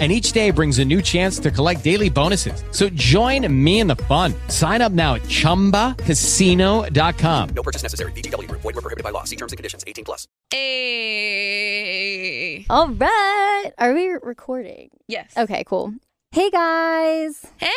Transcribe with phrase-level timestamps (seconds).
[0.00, 2.64] and each day brings a new chance to collect daily bonuses.
[2.72, 4.34] So join me in the fun.
[4.48, 7.48] Sign up now at ChumbaCasino.com.
[7.54, 8.10] No purchase necessary.
[8.12, 8.50] VGW.
[8.50, 9.22] Void were prohibited by law.
[9.22, 9.84] See terms and conditions.
[9.86, 10.26] 18 plus.
[10.50, 11.54] Hey.
[12.68, 13.70] All right.
[13.78, 14.90] Are we recording?
[15.06, 15.32] Yes.
[15.36, 15.94] Okay, cool.
[16.32, 17.46] Hey guys.
[17.58, 17.70] Hey.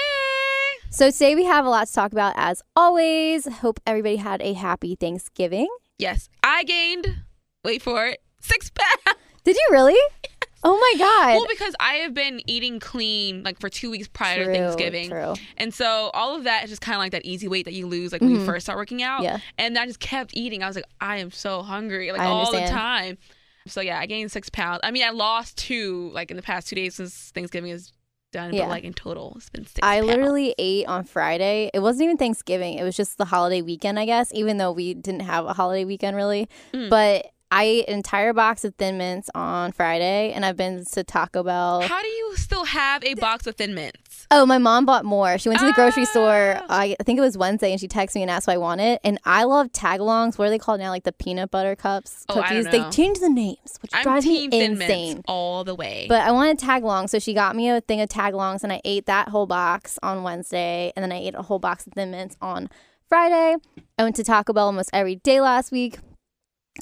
[0.89, 3.45] So today we have a lot to talk about as always.
[3.47, 5.67] Hope everybody had a happy Thanksgiving.
[5.99, 6.27] Yes.
[6.41, 7.17] I gained,
[7.63, 9.19] wait for it, six pounds.
[9.43, 9.97] Did you really?
[10.69, 11.35] Oh my god.
[11.35, 15.09] Well, because I have been eating clean like for two weeks prior True, to Thanksgiving.
[15.09, 15.33] true.
[15.55, 17.87] And so all of that is just kind of like that easy weight that you
[17.87, 19.21] lose like when you first start working out.
[19.21, 19.23] Mm-hmm.
[19.23, 19.39] Yeah.
[19.57, 20.63] And I just kept eating.
[20.63, 23.17] I was like, I am so hungry, like all the time.
[23.65, 24.81] So yeah, I gained six pounds.
[24.83, 27.93] I mean, I lost two like in the past two days since Thanksgiving is
[28.31, 28.53] done.
[28.53, 28.63] Yeah.
[28.63, 29.79] But like in total, it's been six.
[29.81, 30.07] I pounds.
[30.07, 31.69] literally ate on Friday.
[31.73, 32.77] It wasn't even Thanksgiving.
[32.77, 35.85] It was just the holiday weekend, I guess, even though we didn't have a holiday
[35.85, 36.49] weekend really.
[36.73, 36.89] Mm.
[36.89, 41.03] But I ate an entire box of Thin Mints on Friday and I've been to
[41.03, 41.81] Taco Bell.
[41.81, 44.27] How do you still have a box of Thin Mints?
[44.29, 45.37] Oh, my mom bought more.
[45.37, 46.57] She went to the grocery store.
[46.59, 46.65] Ah.
[46.67, 48.99] I, I think it was Wednesday, and she texted me and asked what I wanted.
[49.05, 50.37] And I love tagalongs.
[50.37, 50.89] What are they called now?
[50.89, 52.65] Like the peanut butter cups, Oh, cookies.
[52.67, 54.77] They changed the names, which I'm drives me insane.
[54.77, 56.07] Mints all the way.
[56.09, 59.05] But I wanted tagalongs, so she got me a thing of tagalongs, and I ate
[59.05, 62.35] that whole box on Wednesday, and then I ate a whole box of Thin Mints
[62.41, 62.69] on
[63.07, 63.55] Friday.
[63.97, 65.99] I went to Taco Bell almost every day last week,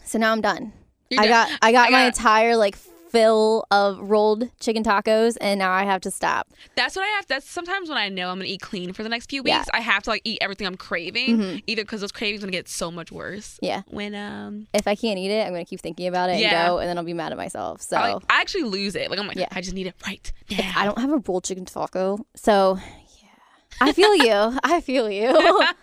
[0.04, 0.74] so now I'm done.
[1.10, 1.50] You're I done.
[1.50, 2.76] got I got I my got- entire like
[3.12, 6.50] fill of rolled chicken tacos, and now I have to stop.
[6.76, 7.26] That's what I have.
[7.28, 9.60] That's sometimes when I know I'm gonna eat clean for the next few Yeah.
[9.60, 9.70] weeks.
[9.74, 11.64] I have to like eat everything I'm craving, Mhm.
[11.66, 13.58] either because those cravings gonna get so much worse.
[13.62, 13.84] Yeah.
[13.88, 16.64] When um, If I can't eat it, I'm gonna keep thinking about it Yeah.
[16.64, 17.82] and go, and then I'll be mad at myself.
[17.82, 19.10] So I, like, I actually lose it.
[19.10, 19.48] Like I'm like, Yeah.
[19.52, 20.74] I just need it right now.
[20.76, 22.84] I don't have a rolled chicken taco, so yeah,
[23.82, 24.60] I feel you.
[24.64, 25.64] I feel you.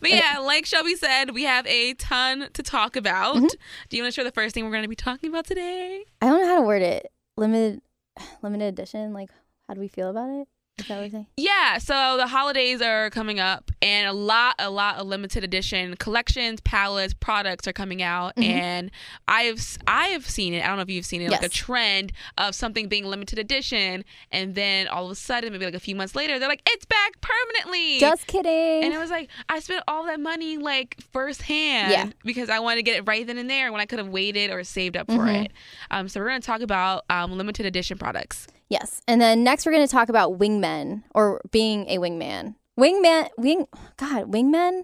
[0.00, 3.36] But yeah, like Shelby said, we have a ton to talk about.
[3.36, 3.46] Mm-hmm.
[3.88, 6.04] Do you want to share the first thing we're gonna be talking about today?
[6.20, 7.12] I don't know how to word it.
[7.36, 7.82] Limited,
[8.42, 9.12] limited edition.
[9.12, 9.30] Like,
[9.68, 10.48] how do we feel about it?
[10.78, 11.26] Is that what you're saying?
[11.36, 15.94] Yeah, so the holidays are coming up, and a lot, a lot of limited edition
[15.96, 18.44] collections, palettes, products are coming out, Mhm.
[18.44, 18.90] and
[19.28, 20.64] I've, I have seen it.
[20.64, 24.02] I don't know if you've seen it, like a trend of something being limited edition,
[24.30, 26.86] and then all of a sudden, maybe like a few months later, they're like, it's
[26.86, 27.98] back permanently.
[28.00, 28.82] Just kidding.
[28.82, 32.06] and it was like I spent all that money like firsthand Yeah.
[32.24, 34.50] because I wanted to get it right then and there when I could have waited
[34.50, 35.44] or saved up for Mhm.
[35.44, 35.52] it.
[35.90, 38.46] Um, so we're gonna talk about um, limited edition products.
[38.72, 39.02] Yes.
[39.06, 42.56] And then next, we're going to talk about wingmen or being a wingman.
[42.78, 43.66] Wingman, wing.
[43.96, 44.82] God, wingmen.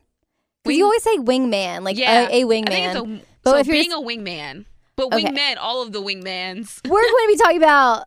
[0.63, 2.67] Because you always say wingman, like yeah, a, a wingman.
[2.69, 4.67] It's a But so if you're being a wingman,
[4.97, 5.25] but Okay.
[5.25, 6.81] wingmen, all of the wingmans.
[6.89, 8.05] We're going to be talking about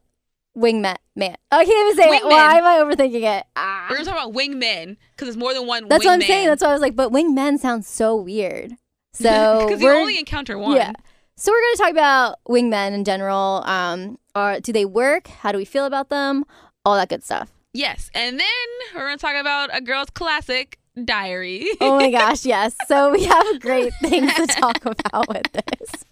[0.56, 0.98] wingman.
[1.16, 2.22] Man, I can't even say it.
[2.24, 2.30] Wingman.
[2.30, 3.46] Why am I overthinking it?
[3.56, 3.88] Ah.
[3.90, 5.88] We're gonna talk about wingmen because there's more than one.
[5.88, 6.48] That's what I'm saying.
[6.48, 8.74] That's why I was like, but wingmen sounds so weird.
[9.14, 10.78] So because you only encounter one.
[10.78, 10.94] Yeah.
[11.42, 13.64] So we're going to talk about wingmen in general.
[13.66, 15.26] Um, or do they work?
[15.28, 16.46] How do we feel about them?
[16.86, 17.52] All that good stuff.
[17.74, 18.48] Yes, and then
[18.94, 21.68] we're gonna talk about a girl's classic, Diary.
[21.80, 22.76] Oh my gosh, yes.
[22.88, 26.06] So we have great things to talk about with this.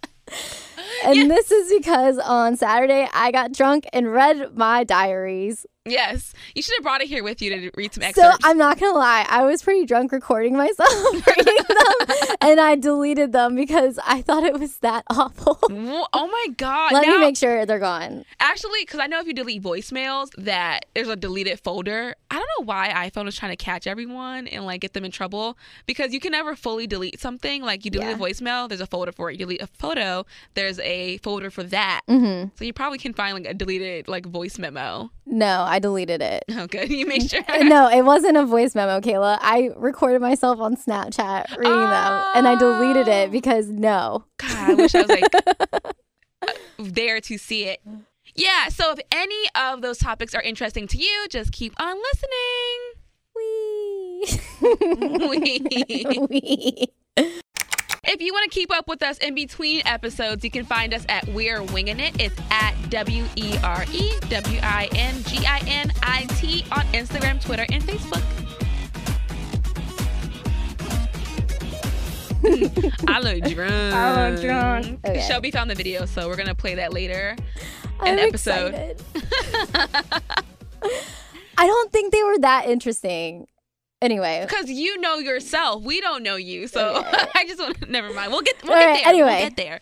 [1.06, 5.66] And this is because on Saturday I got drunk and read my diaries.
[5.86, 8.44] yes, you should have brought it here with you to read some excerpts.
[8.44, 8.50] So.
[8.50, 10.90] I'm not gonna lie, I was pretty drunk recording myself
[11.28, 15.60] reading them, and I deleted them because I thought it was that awful.
[15.62, 16.92] Oh my god!
[16.92, 18.26] Let now, me make sure they're gone.
[18.40, 22.16] Actually, because I know if you delete voicemails, that there's a deleted folder.
[22.30, 25.12] I don't know why iPhone is trying to catch everyone and like get them in
[25.12, 27.62] trouble because you can never fully delete something.
[27.62, 28.16] Like you delete Yeah.
[28.16, 29.34] a voicemail, there's a folder for it.
[29.34, 32.02] You delete a photo, there's a folder for that.
[32.08, 35.12] hmm So you probably can find like a deleted like voice memo.
[35.26, 36.44] No, I deleted it.
[36.52, 36.90] Oh, good.
[37.00, 37.42] You made sure.
[37.64, 39.38] no, it wasn't a voice memo, Kayla.
[39.42, 43.12] I recorded myself on Snapchat reading them, and I deleted Oh.
[43.24, 44.26] it because no.
[44.38, 45.86] God, I wish I was like
[46.80, 47.80] there to see it.
[48.36, 48.70] Yeah.
[48.70, 52.80] So if any of those topics are interesting to you, just keep on listening.
[53.36, 54.40] Wee.
[55.28, 56.28] Wee.
[56.30, 56.88] Wee.
[58.12, 61.06] If you want to keep up with us in between episodes, you can find us
[61.10, 62.20] at We're Winging It.
[62.20, 66.86] It's at W E R E W I N G I N I T on
[66.88, 68.24] Instagram, Twitter, and Facebook.
[73.08, 73.94] I look drunk.
[73.94, 75.00] I look drunk.
[75.06, 75.22] Okay.
[75.28, 77.36] Shelby found the video, so we're gonna play that later.
[78.00, 78.74] I'm An episode.
[78.74, 79.02] excited.
[81.58, 83.48] I don't think they were that interesting.
[84.02, 84.46] Anyway.
[84.48, 85.84] Because you know yourself.
[85.84, 86.68] We don't know you.
[86.68, 87.04] So
[87.36, 88.32] I just want to, never mind.
[88.32, 89.10] We'll get we'll All get right, there.
[89.14, 89.40] anyway.
[89.42, 89.80] We'll get there.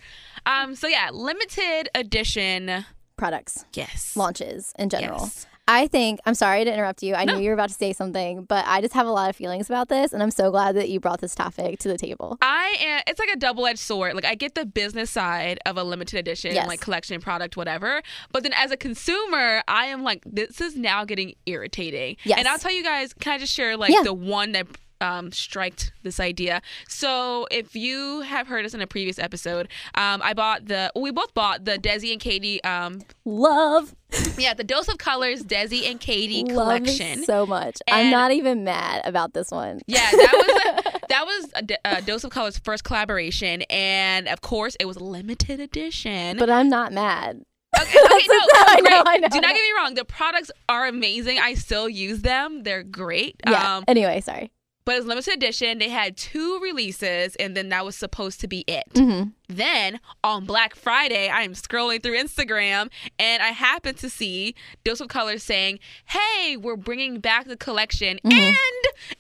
[0.48, 2.86] Um so yeah, limited edition.
[3.16, 4.16] Products, Yes.
[4.16, 5.22] launches in general.
[5.24, 5.46] Yes.
[5.70, 7.14] I think, I'm sorry to interrupt you.
[7.14, 7.36] I No.
[7.36, 9.70] knew you were about to say something, but I just have a lot of feelings
[9.70, 10.14] about this.
[10.14, 12.38] And I'm so glad that you brought this topic to the table.
[12.42, 13.02] I am.
[13.06, 14.14] It's like a double-edged sword.
[14.16, 16.68] Like I get the business side of a limited edition, Yes.
[16.68, 18.02] like collection product, whatever.
[18.32, 22.16] But then as a consumer, I am like, this is now getting irritating.
[22.24, 22.40] Yes.
[22.40, 23.14] And I'll tell you guys.
[23.14, 24.04] Can I just share like Yeah.
[24.04, 24.68] the one that
[25.02, 26.62] um striked this idea?
[26.88, 30.92] So if you have heard us in a previous episode, um, I bought the.
[30.96, 32.64] We both bought the Desi and Katie.
[32.64, 33.94] Um, Love,
[34.38, 37.24] yeah, the Dose of Colors Desi and Katie love collection.
[37.24, 37.78] so much.
[37.90, 39.82] I'm not even mad about this one.
[39.88, 40.62] Yeah, that was
[40.96, 45.00] a, that was a, a Dose of Colors first collaboration, and of course, it was
[45.00, 46.38] limited edition.
[46.38, 47.42] But I'm not mad.
[47.78, 50.88] okay, okay, no, I know, I know, Do not get me wrong; the products are
[50.88, 51.38] amazing.
[51.40, 53.42] I still use them; they're great.
[53.46, 53.78] Yeah.
[53.78, 54.52] Um, anyway, sorry.
[54.88, 55.80] But it was limited edition.
[55.80, 58.86] They had two releases, and then that was supposed to be it.
[58.96, 62.90] hmm Then on Black Friday, I am scrolling through Instagram
[63.20, 64.56] and I happen to see
[64.86, 68.32] Dose of Colors saying, "Hey, we're bringing back the collection, Mm-hmm.
[68.32, 68.56] and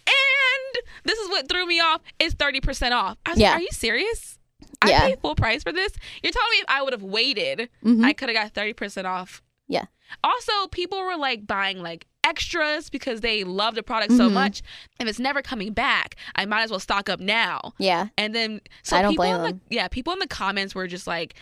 [0.07, 2.01] and this is what threw me off.
[2.17, 3.49] It's thirty percent off." I was Yeah.
[3.49, 4.39] like, "Are you serious?
[4.81, 4.99] I Yeah.
[5.07, 5.91] paid full price for this?
[6.23, 8.05] You're telling me if I would have waited, Mhm.
[8.05, 9.85] I could have got thirty percent off?" Yeah.
[10.23, 14.33] Also, people were like buying like extras because they love the product so Mhm.
[14.33, 14.61] much.
[14.99, 17.73] If it's never coming back, I might as well stock up now.
[17.77, 18.07] Yeah.
[18.17, 19.61] And then so I don't people blame in the, them.
[19.69, 21.35] yeah, people in the comments were just like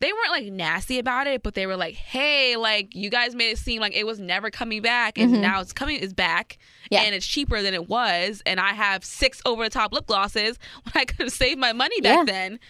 [0.00, 3.50] they weren't like nasty about it, but they were like, "Hey, like you guys made
[3.50, 5.40] it seem like it was never coming back, and Mhm.
[5.40, 6.56] now it's coming, is back,
[6.88, 7.02] Yeah.
[7.02, 10.56] and it's cheaper than it was, and I have six over the top lip glosses
[10.84, 12.24] when I could have saved my money back Yeah.
[12.32, 12.60] then."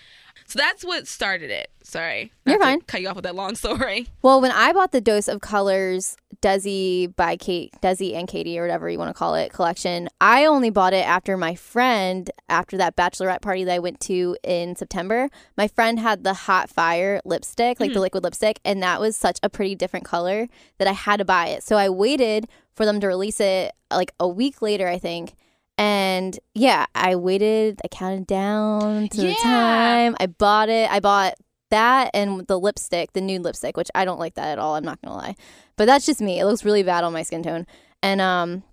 [0.46, 1.70] So that's what started it.
[1.82, 2.82] Sorry, You're fine.
[2.82, 4.08] Cut you off with that long story.
[4.20, 8.62] Well, when I bought the Dose of Colors Desi by Kate, Desi and Katie, or
[8.62, 12.76] whatever you want to call it, collection, I only bought it after my friend, after
[12.76, 15.30] that bachelorette party that I went to in September.
[15.56, 18.02] My friend had the Hot Fire lipstick, like the mm.
[18.02, 21.48] liquid lipstick, and that was such a pretty different color that I had to buy
[21.48, 21.62] it.
[21.62, 25.34] So I waited for them to release it like a week later, I think.
[25.78, 29.28] And yeah, I waited, I counted down to Yeah.
[29.30, 30.16] the time.
[30.20, 30.90] I bought it.
[30.90, 31.34] I bought
[31.70, 34.74] that and the lipstick, the nude lipstick, which I don't like that at all.
[34.74, 35.36] I'm not gonna lie,
[35.76, 36.40] but that's just me.
[36.40, 37.66] It looks really bad on my skin tone.
[38.02, 38.64] And um,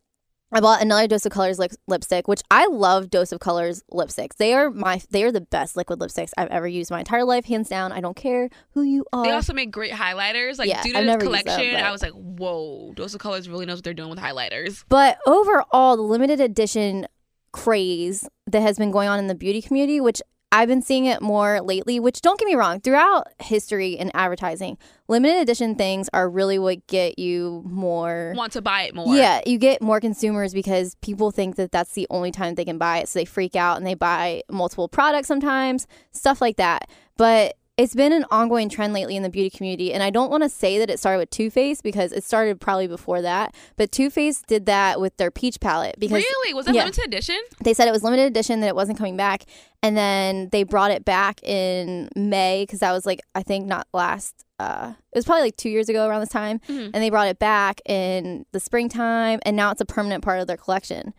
[0.55, 3.09] I bought another Dose of Colors lip- lipstick, which I love.
[3.09, 4.37] Dose of Colors lipsticks.
[4.37, 7.43] They are my they are the best liquid lipsticks I've ever used my entire life,
[7.45, 7.91] hands down.
[7.91, 9.25] I don't care who you are.
[9.25, 10.57] They also make great highlighters.
[10.57, 13.19] Like Yeah, due to I've this them, collection, but- I was like, "Whoa, Dose of
[13.19, 17.05] Colors really knows what they're doing with highlighters." But overall, the limited edition
[17.51, 20.21] craze that has been going on in the beauty community, which
[20.55, 24.77] I've been seeing it more lately, which don't get me wrong, throughout history in advertising,
[25.09, 28.33] limited edition things are really what get you more.
[28.37, 29.13] Want to buy it more?
[29.13, 32.77] Yeah, you get more consumers because people think that that's the only time they can
[32.77, 33.09] buy it.
[33.09, 36.89] So they freak out and they buy multiple products sometimes, stuff like that.
[37.17, 39.91] But it's been an ongoing trend lately in the beauty community.
[39.93, 42.61] And I don't want to say that it started with Too Faced because it started
[42.61, 43.53] probably before that.
[43.75, 46.53] But Too Faced did that with their peach palette because Really?
[46.53, 46.83] Was that yeah.
[46.83, 47.37] limited edition?
[47.63, 49.43] they said it was limited edition that it wasn't coming back
[49.83, 53.87] and then they brought it back in may because that was like i think not
[53.93, 56.91] last uh it was probably like two years ago around this time Mhm.
[56.93, 60.47] and they brought it back in the springtime and now it's a permanent part of
[60.47, 61.13] their collection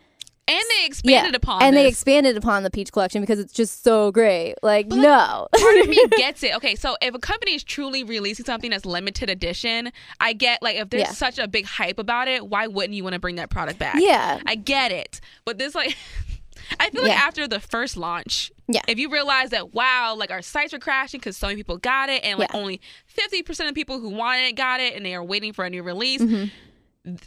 [0.49, 4.13] And they expanded upon and they expanded upon the peach collection because it's just so
[4.13, 6.55] great like like, no part of me gets it.
[6.57, 10.77] Okay, so if a company is truly releasing something that's limited edition, I get like
[10.77, 11.11] if there's Yeah.
[11.13, 13.97] such a big hype about it, why wouldn't you want to bring that product back?
[13.99, 15.21] yeah I get it.
[15.45, 15.97] But this like
[16.81, 17.19] I feel like Yeah.
[17.19, 18.83] after the first launch, Yeah.
[18.89, 22.09] if you realize that wow, like our sites are crashing because so many people got
[22.09, 22.61] it and like Yeah.
[22.61, 25.65] only fifty percent of people who wanted it got it and they are waiting for
[25.65, 26.23] a new release.
[26.23, 26.51] Mhm.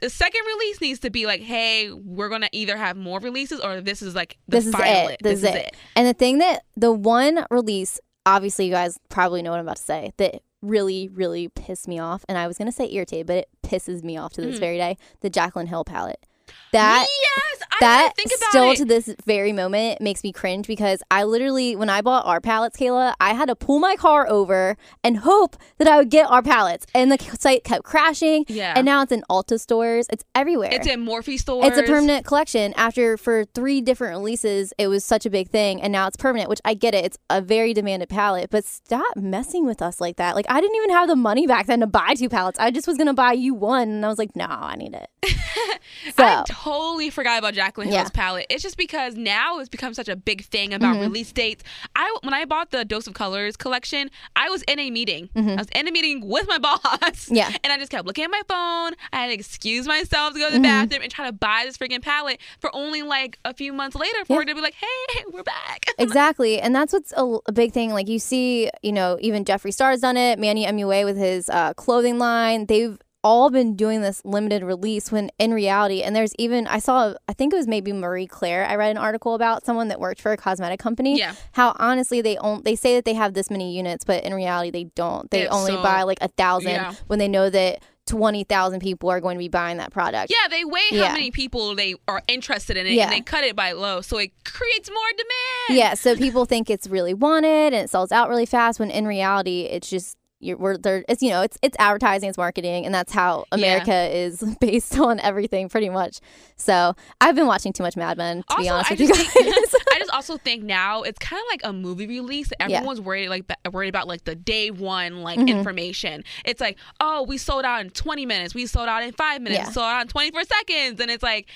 [0.01, 3.79] The second release needs to be like, hey, we're gonna either have more releases or
[3.81, 5.17] this is like the this is final it.
[5.24, 5.55] This, is it.
[5.55, 5.75] it.
[5.95, 9.77] And the thing that the one release, obviously, you guys probably know what I'm about
[9.77, 12.25] to say, that really, really pissed me off.
[12.27, 14.59] And I was gonna say irritated, but it pisses me off to this Mm.
[14.59, 14.98] very day.
[15.21, 16.25] The Jaclyn Hill palette.
[16.71, 18.77] That yes, I that think about still it.
[18.77, 22.77] to this very moment makes me cringe because I literally, when I bought our palettes,
[22.77, 26.43] Kayla, I had to pull my car over and hope that I would get our
[26.43, 26.85] palettes.
[26.93, 28.45] And the site kept crashing.
[28.47, 28.73] Yeah.
[28.75, 30.05] And now it's in Ulta stores.
[30.11, 30.69] It's everywhere.
[30.71, 31.65] It's in Morphe stores.
[31.65, 32.73] It's a permanent collection.
[32.75, 36.49] After for three different releases, it was such a big thing, and now it's permanent.
[36.49, 38.51] Which I get it; it's a very demanded palette.
[38.51, 40.35] But stop messing with us like that.
[40.35, 42.59] Like I didn't even have the money back then to buy two palettes.
[42.59, 45.09] I just was gonna buy you one, and I was like, no, I need it.
[46.15, 46.53] So I go.
[46.53, 48.00] totally forgot about Jacqueline Yeah.
[48.00, 48.46] Hill's palette.
[48.50, 51.03] It's just because now it's become such a big thing about Mm-hmm.
[51.03, 51.63] release dates.
[51.96, 55.29] I when I bought the Dose of Colors collection, I was in a meeting.
[55.36, 56.79] I was in a meeting with my boss.
[56.81, 57.36] Mm-hmm.
[57.36, 57.51] Yeah.
[57.63, 58.93] And I just kept looking at my phone.
[59.13, 60.63] I had to excuse myself to go to the Mm-hmm.
[60.63, 64.25] bathroom and try to buy this freaking palette for only like a few months later
[64.25, 64.39] for Yeah.
[64.39, 67.91] her to be like, "Hey, we're back." exactly and that's what's a, a big thing
[67.91, 71.74] like you see you know even jeffree star's done it manny mua with his uh,
[71.74, 76.65] clothing line they've all been doing this limited release when in reality and there's even
[76.67, 79.89] i saw i think it was maybe marie claire i read an article about someone
[79.89, 81.33] that worked for a cosmetic company Yeah.
[81.51, 84.71] how honestly they own they say that they have this many units but in reality
[84.71, 86.93] they don't they Yeah, only so- buy like a thousand Yeah.
[87.07, 90.65] when they know that 20000 people are going to be buying that product Yeah, they
[90.65, 91.07] weigh Yeah.
[91.07, 93.03] how many people they are interested in it Yeah.
[93.03, 95.79] and they cut it by low, so it creates more demand.
[95.79, 99.05] Yeah, so people think it's really wanted and it sells out really fast when in
[99.05, 102.96] reality it's just you're we're there it's you know it's it's advertising it's marketing and
[102.96, 106.19] that's how America is based on everything pretty much.
[106.55, 109.08] So I've been watching too much Mad Men to be Also, honest I with you
[109.10, 109.34] just guys.
[109.34, 109.55] think-
[109.93, 112.51] I just also think now it's kind of like a movie release.
[112.60, 112.77] Yeah.
[112.77, 115.50] Everyone's worried like worried about like the day one like Mm-hmm.
[115.58, 116.24] information.
[116.46, 118.53] It's like, oh, we sold out in 20 minutes.
[118.55, 119.60] We sold out in five minutes.
[119.62, 119.67] Yeah.
[119.67, 121.00] We sold out in 24 seconds.
[121.01, 121.50] And it's like,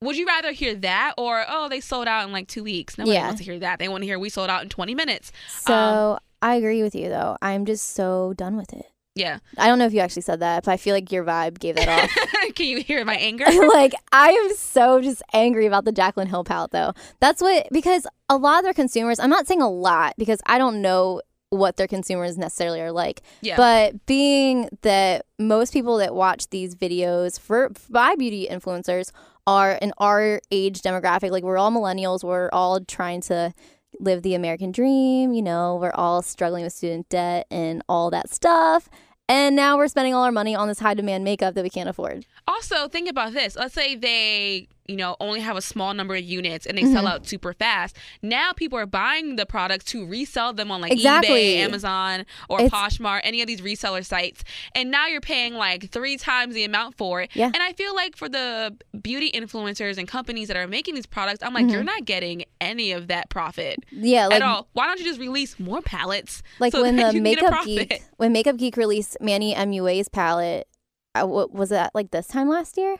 [0.00, 2.96] would you rather hear that or oh, they sold out in like two weeks?
[2.98, 3.26] Nobody Yeah.
[3.26, 3.78] wants to hear that.
[3.80, 5.32] They want to hear we sold out in 20 minutes.
[5.48, 7.36] so Um, I agree with you though.
[7.42, 8.86] I'm just so done with it.
[9.14, 9.38] Yeah.
[9.56, 11.74] I don't know if you actually said that, but I feel like your vibe gave
[11.74, 12.54] that off.
[12.54, 13.44] Can you hear my anger?
[13.68, 16.92] like I am so just angry about the Jacqueline Hill palette though.
[17.20, 20.58] That's what because a lot of their consumers, I'm not saying a lot because I
[20.58, 23.22] don't know what their consumers necessarily are like.
[23.40, 23.56] Yeah.
[23.56, 29.10] But being that most people that watch these videos for by beauty influencers
[29.46, 33.52] are in our age demographic, like we're all millennials, we're all trying to
[34.00, 38.30] live the American dream, you know, we're all struggling with student debt and all that
[38.32, 38.88] stuff.
[39.28, 41.88] And now we're spending all our money on this high demand makeup that we can't
[41.88, 42.24] afford.
[42.46, 43.56] Also, think about this.
[43.56, 47.04] Let's say they, you know, only have a small number of units and they sell
[47.04, 47.06] Mm-hmm.
[47.06, 47.96] out super fast.
[48.22, 51.28] Now people are buying the products to resell them on like Exactly.
[51.56, 54.42] eBay, Amazon, or It's- Poshmark, any of these reseller sites.
[54.74, 57.30] And now you're paying like three times the amount for it.
[57.34, 57.46] Yeah.
[57.46, 61.40] And I feel like for the beauty influencers and companies that are making these products,
[61.42, 64.30] I'm like, you're not getting any of that profit Yeah, Mm-hmm.
[64.30, 64.68] like at all.
[64.72, 66.42] Why don't you just release more palettes?
[66.58, 69.54] like so when the you can get a makeup geek when makeup geek released manny
[69.54, 70.66] mua's palette
[71.14, 72.96] uh, what was that like this time last year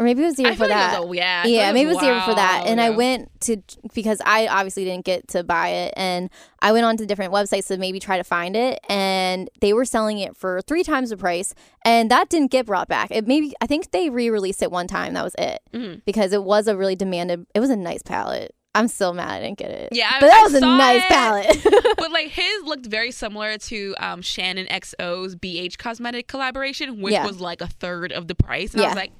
[0.00, 1.90] or maybe it was the year I like that it was yeah, yeah like maybe
[1.90, 3.58] it was the year before that and i went to
[3.94, 6.30] because i obviously didn't get to buy it and
[6.60, 9.84] i went on to different websites to maybe try to find it and they were
[9.84, 11.54] selling it for three times the price
[11.84, 15.12] and that didn't get brought back it maybe i think they re-released it one time
[15.14, 16.02] that was it Mhm.
[16.06, 19.40] because it was a really demanded it was a nice palette i'm still mad i
[19.40, 21.08] didn't get it Yeah, I- but that I was a nice it.
[21.08, 21.60] palette
[21.98, 27.26] but like his looked very similar to um, Shannon XO's BH Cosmetic collaboration, which Yeah.
[27.26, 28.72] was like a third of the price.
[28.72, 29.12] And I was like,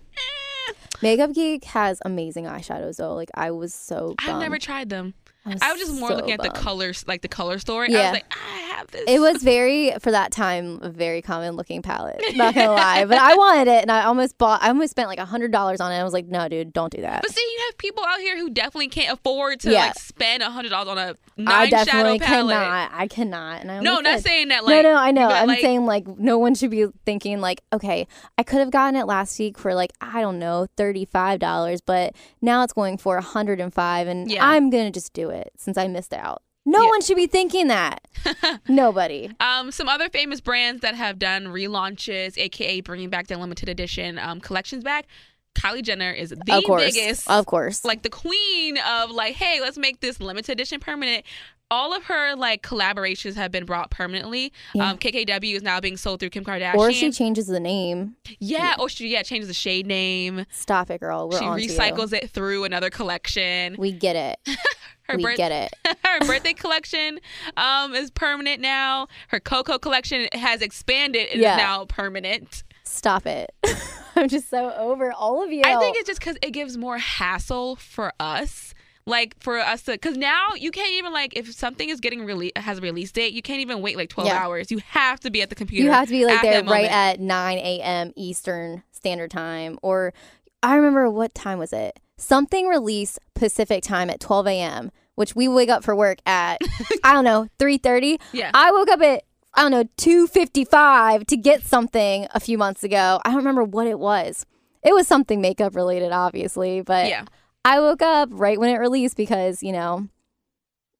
[1.02, 3.14] Makeup Geek has amazing eyeshadows though.
[3.14, 5.14] Like I was so I've never tried them.
[5.46, 7.88] I was, I was just more so looking at the colors, like the color story.
[7.88, 8.02] I Yeah.
[8.10, 9.04] was like, I have this.
[9.08, 12.22] It was very for that time a very common looking palette.
[12.34, 14.62] Not gonna lie, but I wanted it and I almost bought.
[14.62, 15.98] I almost spent like a hundred dollars on it.
[15.98, 17.22] I was like, no, dude, don't do that.
[17.22, 19.86] But see, you have people out here who definitely can't afford to Yeah.
[19.86, 22.54] like spend a hundred dollars on a I nine definitely shadow palette.
[22.56, 22.90] cannot.
[22.92, 23.60] I cannot.
[23.62, 24.64] And I No, almost not saying that.
[24.66, 25.28] Like, no, no, I know.
[25.28, 28.06] I'm like, saying like no one should be thinking like, okay,
[28.36, 31.80] I could have gotten it last week for like I don't know, thirty five dollars,
[31.80, 34.46] but now it's going for a hundred and five, and Yeah.
[34.46, 36.42] I'm gonna just do it since I missed out.
[36.66, 36.88] No Yeah.
[36.88, 38.06] one should be thinking that.
[38.68, 39.30] Nobody.
[39.40, 44.18] Um, some other famous brands that have done relaunches, aka bringing back their limited edition
[44.18, 45.06] um, collections back.
[45.54, 47.84] Kylie Jenner is the of course, biggest, of course.
[47.84, 51.24] like the queen of like, hey, let's make this limited edition permanent.
[51.70, 54.52] All of her like collaborations have been brought permanently.
[54.74, 54.90] Yeah.
[54.90, 56.74] Um, KKW is now being sold through Kim Kardashian.
[56.74, 58.16] or she changes the name.
[58.40, 60.46] yeah, or she yeah changes the shade name.
[60.50, 61.28] Stop it, girl.
[61.28, 61.70] We're she on to you.
[61.70, 63.76] recycles it through another collection.
[63.78, 64.38] We get it.
[65.02, 65.74] Her we birth- get it.
[66.04, 67.18] her birthday collection
[67.56, 69.08] um, is permanent now.
[69.28, 71.54] Her Coco collection has expanded and Yeah.
[71.54, 72.62] is now permanent.
[72.84, 73.52] Stop it.
[74.16, 75.62] I'm just so over all of you.
[75.64, 78.72] I think it's just because it gives more hassle for us.
[79.06, 82.56] Like for us to, because now you can't even like if something is getting released
[82.58, 84.38] has a release date, you can't even wait like twelve Yeah.
[84.38, 84.70] hours.
[84.70, 85.84] You have to be at the computer.
[85.84, 88.12] you have to be like there right at 9 a.m.
[88.16, 89.78] Eastern Standard Time.
[89.82, 90.12] Or
[90.62, 91.98] I remember what time was it?
[92.18, 96.58] Something released Pacific time at 12 a.m., which we wake up for work at,
[97.02, 98.20] I don't know, 3.30.
[98.32, 98.50] Yeah.
[98.52, 103.20] I woke up at, I don't know, 2.55 to get something a few months ago.
[103.24, 104.46] I don't remember what it was.
[104.82, 107.24] It was something makeup related, obviously, but yeah.
[107.64, 110.08] I woke up right when it released because, you know,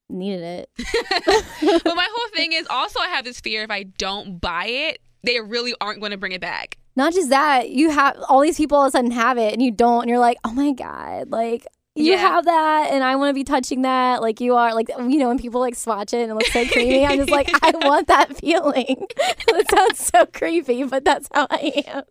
[0.09, 0.71] needed it.
[1.85, 5.00] but my whole thing is also I have this fear if I don't buy it,
[5.25, 6.76] they really aren't going to bring it back.
[6.97, 9.62] not just that, you have all these people all of a sudden have it and
[9.62, 11.67] you don't, and you're like, oh my god, like
[12.00, 12.19] you Yeah.
[12.19, 15.28] have that, and I want to be touching that, like you are, like you know,
[15.28, 18.07] when people like swatch it and it looks so creamy, I'm just like, I want
[18.09, 19.07] that feeling.
[19.16, 22.02] that sounds so creepy, but that's how I am.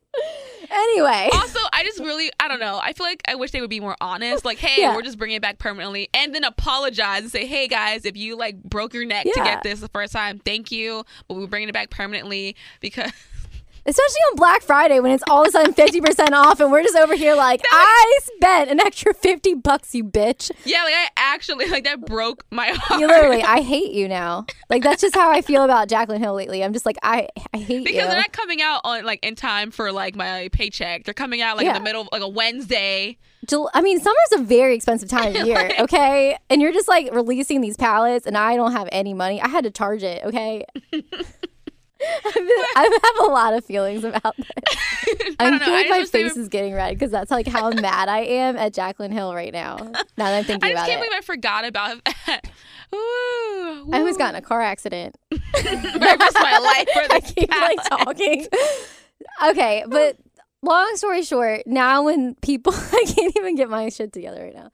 [0.72, 2.79] Anyway, also, I just really, I don't know.
[2.81, 4.46] I feel like I wish they would be more honest.
[4.46, 4.96] Like, hey, Yeah.
[4.96, 8.38] we're just bringing it back permanently, and then apologize and say, hey guys, if you
[8.38, 11.69] like broke your neck to get this the first time, thank you, but we're bringing
[11.69, 13.12] it back permanently because
[13.89, 16.96] especially on Black Friday when it's all of a sudden 50% off, and we're just
[16.96, 20.51] over here like, I spent an extra 50 bucks, you bitch.
[20.65, 23.00] yeah, like I actually like that broke my heart.
[23.01, 24.46] You literally, I hate you now.
[24.69, 26.63] Like that's just how I feel about Jacqueline Hill lately.
[26.63, 27.84] I'm just like, I, I hate because you.
[27.84, 31.03] Because they're not coming out on like in time for like my paycheck.
[31.03, 33.17] They're coming out like in the middle, of, like a Wednesday.
[33.48, 36.38] Jul- I mean, summer's a very expensive time of year, okay?
[36.50, 39.41] And you're just like releasing these palettes, and I don't have any money.
[39.41, 40.65] I had to charge it, okay?
[42.01, 44.48] I have a lot of feelings about this.
[45.39, 45.60] I I, know.
[45.60, 48.10] feel I like just my face were- is getting red because that's like how mad
[48.10, 49.77] I am at Jacqueline Hill right now.
[49.77, 52.41] Now that I'm thinking I just about can't it, believe I forgot about that.
[52.96, 55.15] Ooh, I almost got in a car accident.
[55.32, 58.48] I risked my life for I keep like talking.
[59.50, 60.18] Okay, but
[60.63, 64.72] long story short, now when people I can't even get my shit together right now.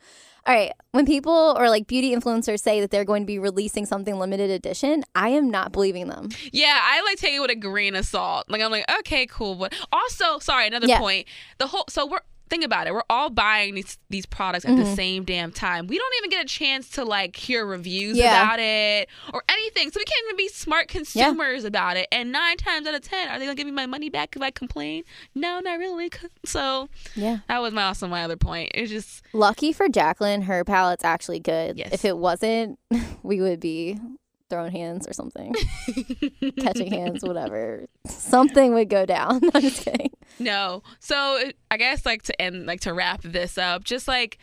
[0.48, 3.86] All right, when people or like beauty influencers say that they're going to be releasing
[3.88, 6.30] something limited edition, I am not believing them.
[6.52, 8.46] Yeah, I like take it with a grain of salt.
[8.48, 9.56] Like I'm like, okay, cool.
[9.56, 11.00] But also, sorry, another Yeah.
[11.00, 11.28] point.
[11.58, 12.94] The whole so we're think about it.
[12.94, 14.84] We're all buying these these products at Mm-hmm.
[14.84, 15.88] the same damn time.
[15.88, 18.42] We don't even get a chance to like hear reviews Yeah.
[18.44, 19.92] about it or anything.
[19.92, 22.08] So we can't even be smart consumers about it.
[22.12, 24.42] And nine times out of ten, are they gonna give me my money back if
[24.42, 25.04] I complain?
[25.34, 26.10] No, not really.
[26.46, 27.40] So Yeah.
[27.48, 28.72] that was my also my other point.
[28.75, 31.78] It's just Lucky for Jacqueline, her palette's actually good.
[31.78, 31.92] Yes.
[31.94, 32.78] If it wasn't,
[33.24, 33.98] we would be
[34.50, 35.54] throwing hands or something,
[36.60, 37.86] catching hands, whatever.
[38.08, 39.42] Something would go down.
[39.54, 40.12] I'm just kidding.
[40.40, 40.84] no.
[41.00, 41.16] So
[41.72, 44.38] I guess like to end like to wrap this up, just like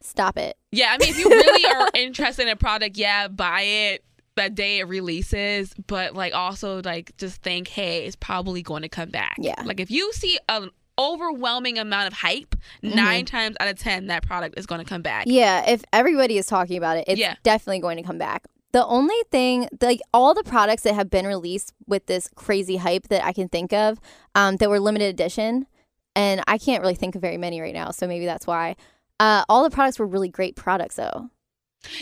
[0.00, 0.56] Stop it.
[0.70, 4.04] Yeah, I mean, if you really are interested in a product, yeah, buy it
[4.36, 5.74] that day it releases.
[5.74, 9.34] But like, also like, just think, hey, it's probably going to come back.
[9.40, 9.60] Yeah.
[9.64, 12.94] Like, if you see an overwhelming amount of hype, Mm-hmm.
[12.94, 15.24] nine times out of ten, that product is going to come back.
[15.26, 17.34] Yeah, if everybody is talking about it, it's Yeah.
[17.42, 18.44] definitely going to come back.
[18.72, 23.08] The only thing, like all the products that have been released with this crazy hype
[23.08, 23.98] that I can think of,
[24.34, 25.66] um, that were limited edition,
[26.14, 28.76] and I can't really think of very many right now, so maybe that's why.
[29.20, 31.30] Uh, all the products were really great products, though.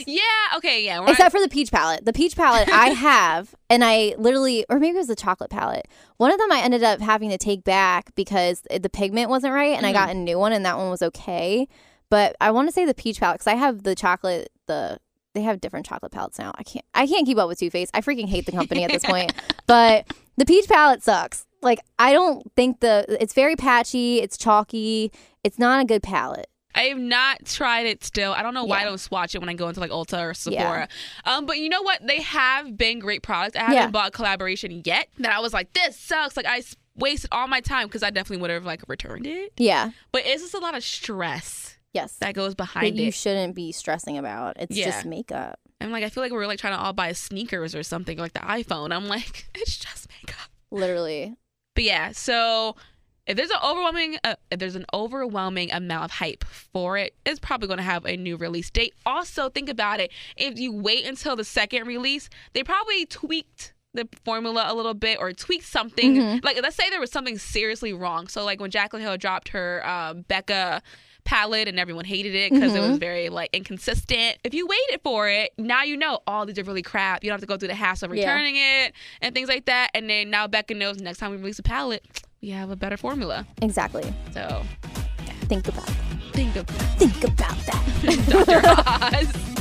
[0.06, 0.22] Yeah.
[0.56, 0.84] Okay.
[0.84, 1.00] Yeah.
[1.00, 2.04] we're Except for the peach palette.
[2.04, 5.86] The peach palette I have, and I literally, or maybe it was the chocolate palette.
[6.16, 9.76] One of them I ended up having to take back because the pigment wasn't right,
[9.76, 11.68] and I got a new one, and that one was okay.
[12.10, 14.50] But I want to say the peach palette because I have the chocolate.
[14.66, 14.98] The
[15.36, 16.52] they have different chocolate palettes now.
[16.56, 16.84] I can't.
[16.94, 17.90] I can't keep up with Too Faced.
[17.94, 19.32] I freaking hate the company at this point.
[19.66, 21.46] But the peach palette sucks.
[21.62, 23.04] Like I don't think the.
[23.20, 24.20] It's very patchy.
[24.20, 25.12] It's chalky.
[25.44, 26.48] It's not a good palette.
[26.74, 28.32] I have not tried it still.
[28.32, 30.34] I don't know why I don't swatch it when I go into like Ulta or
[30.34, 30.88] Sephora.
[31.24, 32.06] Um, but you know what?
[32.06, 33.56] They have been great products.
[33.56, 33.90] I haven't Yeah.
[33.90, 35.08] bought collaboration yet.
[35.18, 36.36] That I was like, this sucks.
[36.36, 36.62] Like I
[36.94, 39.52] wasted all my time because I definitely would have like returned it.
[39.56, 39.90] Yeah.
[40.12, 42.16] But it's just a lot of stress Yes.
[42.18, 43.14] that goes that behind you it.
[43.14, 44.56] shouldn't be stressing about.
[44.60, 44.86] It's Yeah.
[44.86, 45.58] just makeup.
[45.80, 48.32] I'm like, I feel like we're like trying to all buy sneakers or something like
[48.32, 48.94] the iPhone.
[48.94, 50.48] I'm like, it's just makeup.
[50.70, 51.36] Literally.
[51.74, 52.76] But yeah, so
[53.26, 57.40] if there's an overwhelming, uh, if there's an overwhelming amount of hype for it, it's
[57.40, 58.94] probably going to have a new release date.
[59.04, 64.08] Also, think about it: if you wait until the second release, they probably tweaked the
[64.24, 66.40] formula a little bit or tweaked something.
[66.42, 68.28] Like, let's say there was something seriously wrong.
[68.28, 70.82] So, like when Jacqueline Hill dropped her um, Becca
[71.26, 72.98] palette and everyone hated it because it was mm-hmm.
[72.98, 74.38] very like inconsistent.
[74.44, 77.22] If you waited for it, now you know all these are really crap.
[77.22, 78.32] You don't have to go through the hassle of Yeah.
[78.32, 79.90] returning it and things like that.
[79.92, 82.04] And then now Becca knows next time we release a palette,
[82.40, 83.46] we have a better formula.
[83.60, 84.04] Exactly.
[84.32, 84.62] So
[85.42, 85.96] Think about that.
[86.32, 87.82] think of Think about that.
[88.28, 88.62] Dr.
[89.18, 89.56] Oz.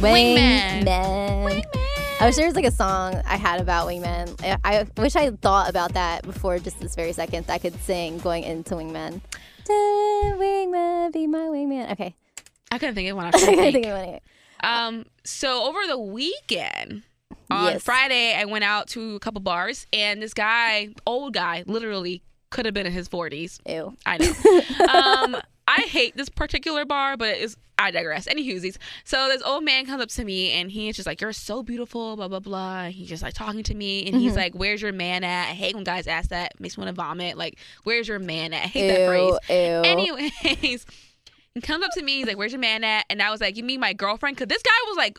[0.00, 0.84] Wingman.
[0.84, 1.64] Wingman.
[2.20, 4.40] I wish there was like a song I had about Wingman.
[4.42, 7.46] I, I wish I thought about that before just this very second.
[7.46, 9.20] That I could sing going into Wingman.
[9.68, 11.90] Wingman, be my wingman.
[11.92, 12.14] Okay.
[12.70, 13.26] I couldn't think of one.
[13.34, 13.86] I I couldn't think.
[13.86, 14.20] of any.
[14.62, 17.02] Um, so over the weekend,
[17.50, 17.82] on Yes.
[17.82, 22.64] Friday, I went out to a couple bars, and this guy, old guy, literally could
[22.64, 23.60] have been in his forties.
[23.66, 23.94] Ew.
[24.06, 25.34] I know.
[25.34, 28.26] um, I hate this particular bar, but it's I digress.
[28.28, 28.76] Any hoosies.
[29.04, 32.14] So this old man comes up to me and he's just like, "You're so beautiful,"
[32.16, 32.82] blah blah blah.
[32.84, 35.52] And he's just like talking to me, and he's like, "Where's your man at?" I
[35.54, 36.52] hate when guys ask that.
[36.54, 37.36] It makes me want to vomit.
[37.36, 39.38] Like, "Where's your man at?" I hate that phrase.
[39.48, 39.56] Ew.
[39.56, 39.82] Ew.
[39.82, 40.86] Anyways,
[41.54, 42.18] he comes up to me.
[42.18, 44.48] He's like, "Where's your man at?" And I was like, "You mean my girlfriend?" Because
[44.48, 45.18] this guy was like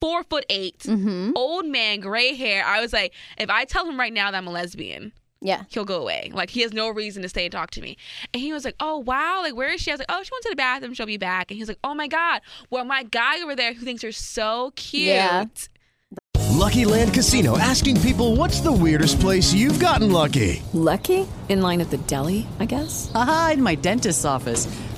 [0.00, 1.32] four foot 8 Mm-hmm.
[1.36, 2.64] old man, gray hair.
[2.64, 5.64] I was like, if I tell him right now that I'm a lesbian, Yeah.
[5.70, 6.30] he'll go away.
[6.32, 7.96] Like he has no reason to stay and talk to me.
[8.32, 10.30] And he was like, "Oh wow, like where is she?" I was like, "Oh, she
[10.32, 10.94] went to the bathroom.
[10.94, 13.74] She'll be back." And he was like, "Oh my god, well my guy over there
[13.74, 15.44] who thinks you're so cute." Yeah.
[16.62, 20.62] Lucky Land Casino asking people what's the weirdest place you've gotten lucky?
[20.72, 21.26] Lucky?
[21.48, 23.10] In line at the deli, I guess?
[23.14, 24.68] Aha, in my dentist's office.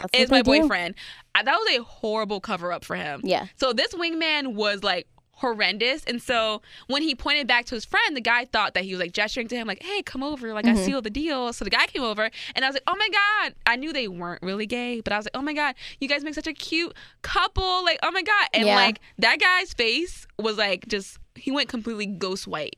[0.00, 0.94] That's is my boyfriend.
[1.34, 3.20] I, that was a horrible cover up for him.
[3.24, 3.46] Yeah.
[3.56, 5.06] So this wingman was like
[5.40, 6.04] horrendous.
[6.04, 9.00] And so when he pointed back to his friend, the guy thought that he was
[9.00, 10.52] like gesturing to him, like, hey, come over.
[10.52, 10.84] Like, I mm-hmm.
[10.84, 11.52] sealed the deal.
[11.52, 13.54] So the guy came over and I was like, oh my God.
[13.66, 16.22] I knew they weren't really gay, but I was like, oh my God, you guys
[16.22, 17.84] make such a cute couple.
[17.84, 18.48] Like, oh my God.
[18.52, 18.76] And Yeah.
[18.76, 22.76] like that guy's face was like just, he went completely ghost white.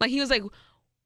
[0.00, 0.42] Like, he was like,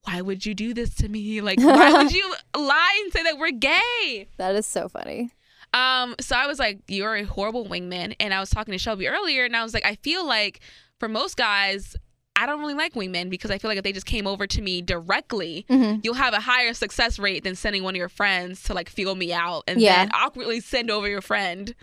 [0.04, 1.40] why would you do this to me?
[1.40, 4.28] Like, why would you lie and say that we're gay?
[4.38, 5.32] That is so funny.
[5.74, 8.14] Um, so I was like, you're a horrible wingman.
[8.20, 10.60] And I was talking to Shelby earlier, and I was like, I feel like
[11.00, 11.96] for most guys,
[12.36, 14.62] I don't really like wingmen because I feel like if they just came over to
[14.62, 16.00] me directly, Mm-hmm.
[16.02, 19.14] you'll have a higher success rate than sending one of your friends to like feel
[19.14, 19.96] me out and Yeah.
[20.06, 21.74] then awkwardly send over your friend.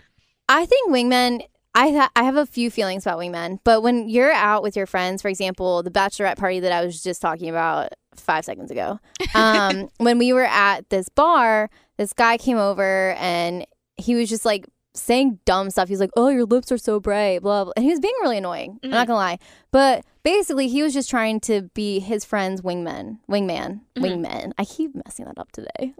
[0.48, 1.42] I think wingmen.
[1.74, 4.84] I ha- I have a few feelings about wingmen, but when you're out with your
[4.84, 9.00] friends, for example, the bachelorette party that I was just talking about five seconds ago,
[9.34, 13.66] um, when we were at this bar, this guy came over and
[14.02, 15.88] he was just like saying dumb stuff.
[15.88, 18.14] He was like, "Oh, your lips are so bright," blah blah, and he was being
[18.20, 18.78] really annoying.
[18.82, 19.06] I'm not mm-hmm.
[19.08, 19.38] gonna lie,
[19.70, 24.04] but basically, he was just trying to be his friend's wingman, wingman, mm-hmm.
[24.04, 24.52] wingman.
[24.58, 25.94] I keep messing that up today.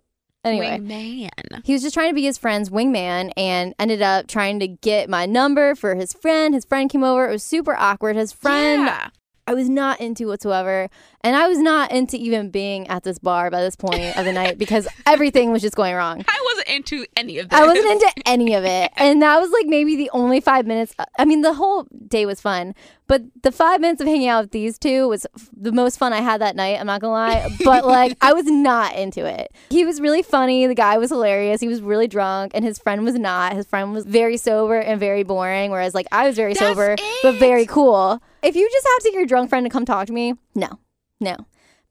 [0.45, 1.65] Anyway, Wingman.
[1.65, 5.09] he was just trying to be his friend's wingman and ended up trying to get
[5.09, 6.53] my number for his friend.
[6.53, 7.29] His friend came over.
[7.29, 8.17] It was super awkward.
[8.17, 9.11] His friend, Yeah.
[9.47, 10.89] I was not into whatsoever.
[11.25, 14.33] And I was not into even being at this bar by this point of the
[14.33, 16.25] night because everything was just going wrong.
[16.27, 17.59] I wasn't into any of this.
[17.61, 18.91] I wasn't into any of it.
[19.03, 20.95] And that was like maybe the only five minutes.
[20.99, 22.75] Uh, I mean, the whole day was fun,
[23.09, 26.13] but the five minutes of hanging out with these two was f- the most fun
[26.13, 26.79] I had that night.
[26.81, 27.57] I'm not gonna lie.
[27.65, 29.53] But like, I was not into it.
[29.71, 30.67] He was really funny.
[30.67, 31.61] The guy was hilarious.
[31.61, 33.53] He was really drunk, and his friend was not.
[33.55, 36.93] His friend was very sober and very boring, whereas like I was very That's sober,
[36.93, 37.03] it.
[37.23, 38.21] but very cool.
[38.43, 40.79] If you just have to get your drunk friend to come talk to me, no,
[41.23, 41.37] no.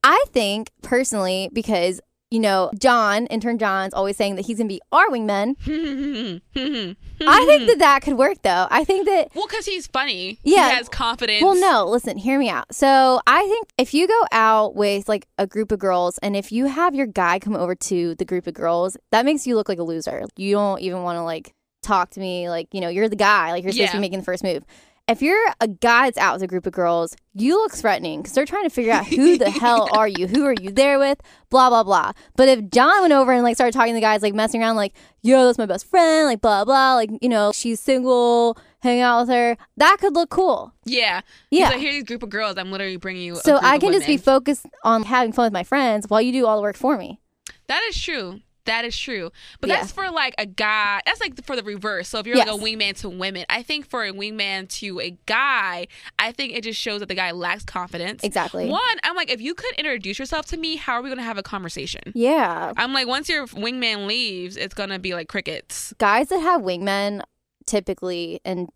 [0.03, 4.81] I think personally, because you know, John, intern John's always saying that he's gonna be
[4.93, 5.55] our wingman.
[6.55, 8.67] I think that that could work though.
[8.71, 10.39] I think that Well, because he's funny.
[10.43, 10.69] Yeah.
[10.69, 11.43] He has confidence.
[11.43, 12.73] well, no, listen, hear me out.
[12.73, 16.53] So I think if you go out with like a group of girls and if
[16.53, 19.67] you have your guy come over to the group of girls, that makes you look
[19.67, 20.23] like a loser.
[20.37, 23.51] You don't even want to like talk to me like, you know, you're the guy,
[23.51, 24.63] like you're supposed to be making the first move.
[25.11, 28.33] If you're a guy that's out with a group of girls, you look threatening because
[28.33, 30.25] they're trying to figure out who the hell are you?
[30.25, 31.19] Who are you there with?
[31.49, 32.13] Blah, blah, blah.
[32.37, 34.77] But if John went over and like started talking to the guys, like messing around,
[34.77, 39.01] like, yo, that's my best friend, like, blah, blah, like, you know, she's single, hang
[39.01, 40.73] out with her, that could look cool.
[40.85, 41.19] Yeah.
[41.49, 41.71] Yeah.
[41.71, 42.55] Like, here's these group of girls.
[42.57, 43.35] I'm literally bringing you.
[43.35, 46.45] So I can just be focused on having fun with my friends while you do
[46.45, 47.19] all the work for me.
[47.67, 48.39] That is true.
[48.71, 49.31] That is true.
[49.59, 49.75] But Yeah.
[49.81, 51.01] that's for like a guy.
[51.05, 52.07] That's like for the reverse.
[52.07, 52.59] So if you're like a Yes.
[52.61, 56.79] wingman to women, I think for a wingman to a guy, I think it just
[56.79, 58.23] shows that the guy lacks confidence.
[58.23, 58.69] Exactly.
[58.69, 61.23] One, I'm like, if you could introduce yourself to me, how are we going to
[61.23, 62.13] have a conversation?
[62.15, 62.71] Yeah.
[62.77, 65.93] I'm like, once your wingman leaves, it's going to be like crickets.
[65.97, 67.21] Guys that have wingmen
[67.65, 68.69] typically, and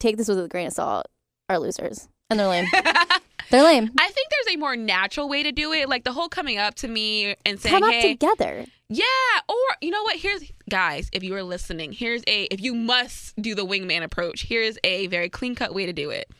[0.00, 1.06] take this with a grain of salt,
[1.48, 2.08] are losers.
[2.30, 2.66] And they're lame.
[3.50, 3.92] They're lame.
[4.00, 6.74] I think there's a more natural way to do it, like the whole coming up
[6.76, 8.64] to me and saying, Come up "Hey, together.
[8.88, 9.04] yeah,"
[9.48, 10.16] or you know what?
[10.16, 14.44] Here's guys, if you are listening, here's a if you must do the wingman approach.
[14.44, 16.30] Here's a very clean cut way to do it.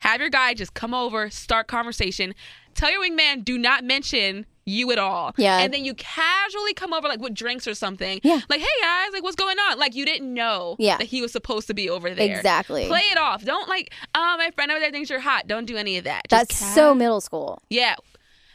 [0.00, 2.34] Have your guy just come over, start conversation.
[2.74, 5.34] Tell your wingman, do not mention you at all.
[5.36, 5.58] Yeah.
[5.58, 8.20] And then you casually come over like with drinks or something.
[8.22, 8.40] Yeah.
[8.48, 9.78] Like, hey guys, like what's going on?
[9.78, 10.98] Like you didn't know Yeah.
[10.98, 12.36] that he was supposed to be over there.
[12.36, 12.86] Exactly.
[12.86, 13.44] Play it off.
[13.44, 15.46] Don't like, oh my friend over there thinks you're hot.
[15.46, 16.22] Don't do any of that.
[16.28, 17.62] Just That's ca- so middle school.
[17.70, 17.96] yeah.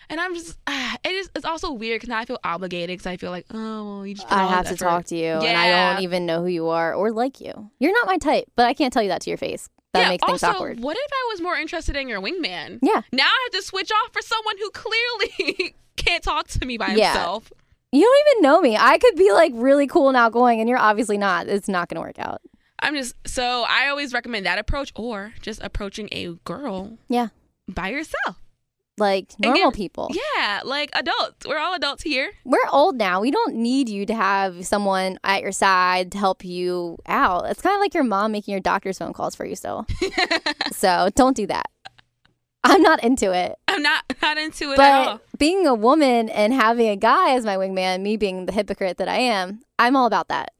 [0.10, 1.30] And I'm just, ah, it is.
[1.36, 4.13] It's also weird because now I feel obligated because I feel like, oh, well, you
[4.15, 4.32] just.
[4.32, 4.80] I have to effort.
[4.80, 7.70] talk to you, and I don't even know who you are or like you.
[7.80, 9.67] You're not my type, but I can't tell you that to your face.
[9.91, 10.10] That yeah.
[10.12, 10.80] makes things also, awkward.
[10.80, 12.80] what if I was more interested in your wingman?
[12.82, 13.02] Yeah.
[13.12, 16.88] Now I have to switch off for someone who clearly can't talk to me by
[16.94, 17.12] Yeah.
[17.14, 17.52] himself.
[17.92, 18.78] You don't even know me.
[18.78, 21.48] I could be like really cool and outgoing, and you're obviously not.
[21.48, 22.42] It's not going to work out.
[22.80, 27.30] I'm just so I always recommend that approach or just approaching a girl Yeah.
[27.68, 28.38] by yourself.
[29.00, 30.10] Like normal get- people.
[30.12, 31.46] Yeah, like adults.
[31.48, 32.32] We're all adults here.
[32.44, 33.22] We're old now.
[33.22, 37.46] We don't need you to have someone at your side to help you out.
[37.50, 39.86] It's kind of like your mom making your doctor's phone calls for you still.
[40.72, 41.70] so don't do that.
[42.64, 43.58] I'm not into it.
[43.78, 45.22] I'm not not into it at all.
[45.32, 48.98] But being a woman and having a guy as my wingman, me being the hypocrite
[48.98, 50.52] that I am, I'm all about that.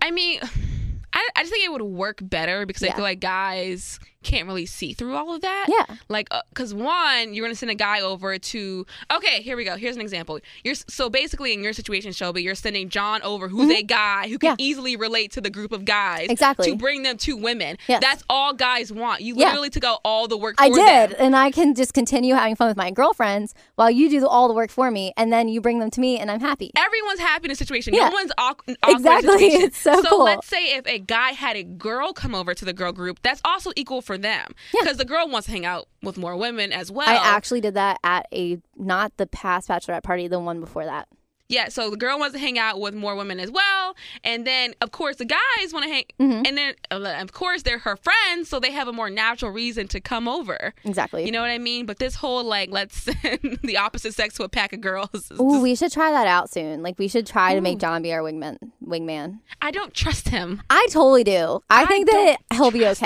[0.00, 0.40] I mean,
[1.12, 4.66] I, I just think it would work better because I feel like guys can't really
[4.66, 5.66] see through all of that.
[5.68, 5.96] Yeah.
[6.08, 8.86] Like, because one, you're gonna send a guy over to.
[9.12, 9.76] Okay, here we go.
[9.76, 10.40] Here's an example.
[10.64, 14.38] You're so basically in your situation, Shelby, you're sending John over, who's a guy who
[14.38, 14.46] can Mm-hmm.
[14.46, 14.54] Yeah.
[14.58, 16.28] easily relate to the group of guys.
[16.30, 16.70] Exactly.
[16.70, 17.78] To bring them to women.
[17.88, 18.00] Yes.
[18.00, 19.20] That's all guys want.
[19.22, 19.46] You Yeah.
[19.48, 20.56] literally took out all the work.
[20.56, 21.16] For I did, them.
[21.18, 24.54] and I can just continue having fun with my girlfriends while you do all the
[24.54, 26.70] work for me, and then you bring them to me, and I'm happy.
[26.76, 27.92] Everyone's happy in a situation.
[27.94, 28.08] Yeah.
[28.08, 28.76] No one's awkward.
[28.82, 29.38] awkward Exactly.
[29.38, 29.62] Situation.
[29.62, 30.24] It's so cool.
[30.24, 33.40] let's say if a guy had a girl come over to the girl group, that's
[33.44, 34.52] also equal for them.
[34.74, 34.80] Yeah.
[34.82, 37.08] Because the girl wants to hang out with more women as well.
[37.08, 41.08] I actually did that at a not the past bachelorette party, the one before that.
[41.48, 44.74] Yeah, so the girl wants to hang out with more women as well, and then
[44.80, 46.42] of course the guys want to hang, Mm-hmm.
[46.44, 49.86] and then uh, of course they're her friends, so they have a more natural reason
[49.88, 50.74] to come over.
[50.82, 51.24] Exactly.
[51.24, 51.86] You know what I mean?
[51.86, 55.30] But this whole like let's send the opposite sex to a pack of girls.
[55.40, 56.82] Ooh, just- we should try that out soon.
[56.82, 58.58] Like we should try to make John be our wingman.
[58.84, 59.38] Wingman.
[59.62, 60.62] I don't trust him.
[60.68, 61.60] I totally do.
[61.70, 63.02] I, I think that he'll be trust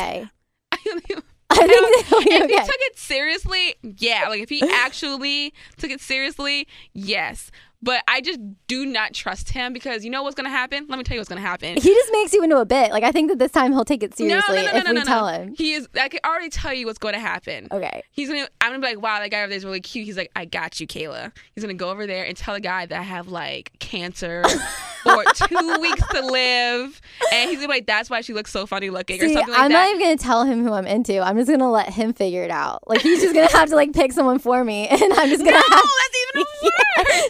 [0.91, 1.01] I
[1.51, 4.29] I think that he'll be if he took it seriously, yeah.
[4.29, 7.51] Like if he actually took it seriously, yes.
[7.83, 10.87] But I just do not trust him because you know what's gonna happen?
[10.89, 11.77] Let me tell you what's gonna happen.
[11.77, 12.91] He just makes you into a bit.
[12.91, 14.91] Like I think that this time he'll take it seriously no, no, no, if no,
[14.91, 15.33] we no, tell no.
[15.33, 15.55] him.
[15.57, 15.89] He is.
[15.99, 17.69] I can already tell you what's going to happen.
[17.73, 18.03] Okay.
[18.11, 18.49] He's gonna.
[18.61, 20.05] I'm gonna be like, wow, that guy over there is really cute.
[20.05, 21.33] He's like, I got you, Kayla.
[21.55, 24.45] He's gonna go over there and tell the guy that I have like cancer
[25.07, 27.01] or two weeks to live,
[27.33, 29.53] and he's gonna be like, that's why she looks so funny looking or See, something
[29.53, 29.87] like I'm that.
[29.87, 31.21] not even gonna tell him who I'm into.
[31.21, 32.87] I'm just gonna let him figure it out.
[32.87, 35.57] Like he's just gonna have to like pick someone for me, and I'm just gonna.
[35.57, 35.65] have...
[35.69, 36.73] that's even worse.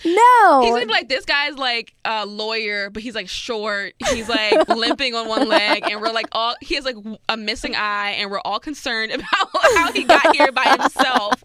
[0.05, 0.61] No.
[0.63, 3.95] He's gonna be like, this guy's like a lawyer, but he's like short.
[4.11, 6.97] He's like limping on one leg, and we're like all he has like
[7.29, 11.43] a missing eye, and we're all concerned about how he got here by himself.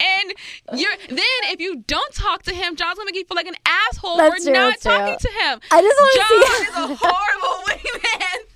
[0.00, 0.32] And
[0.80, 1.18] you're then
[1.52, 4.44] if you don't talk to him, John's gonna make you feel like an asshole That's
[4.44, 4.90] for true, not true.
[4.90, 5.60] talking to him.
[5.70, 8.48] I just wanna John see- is a horrible wingman.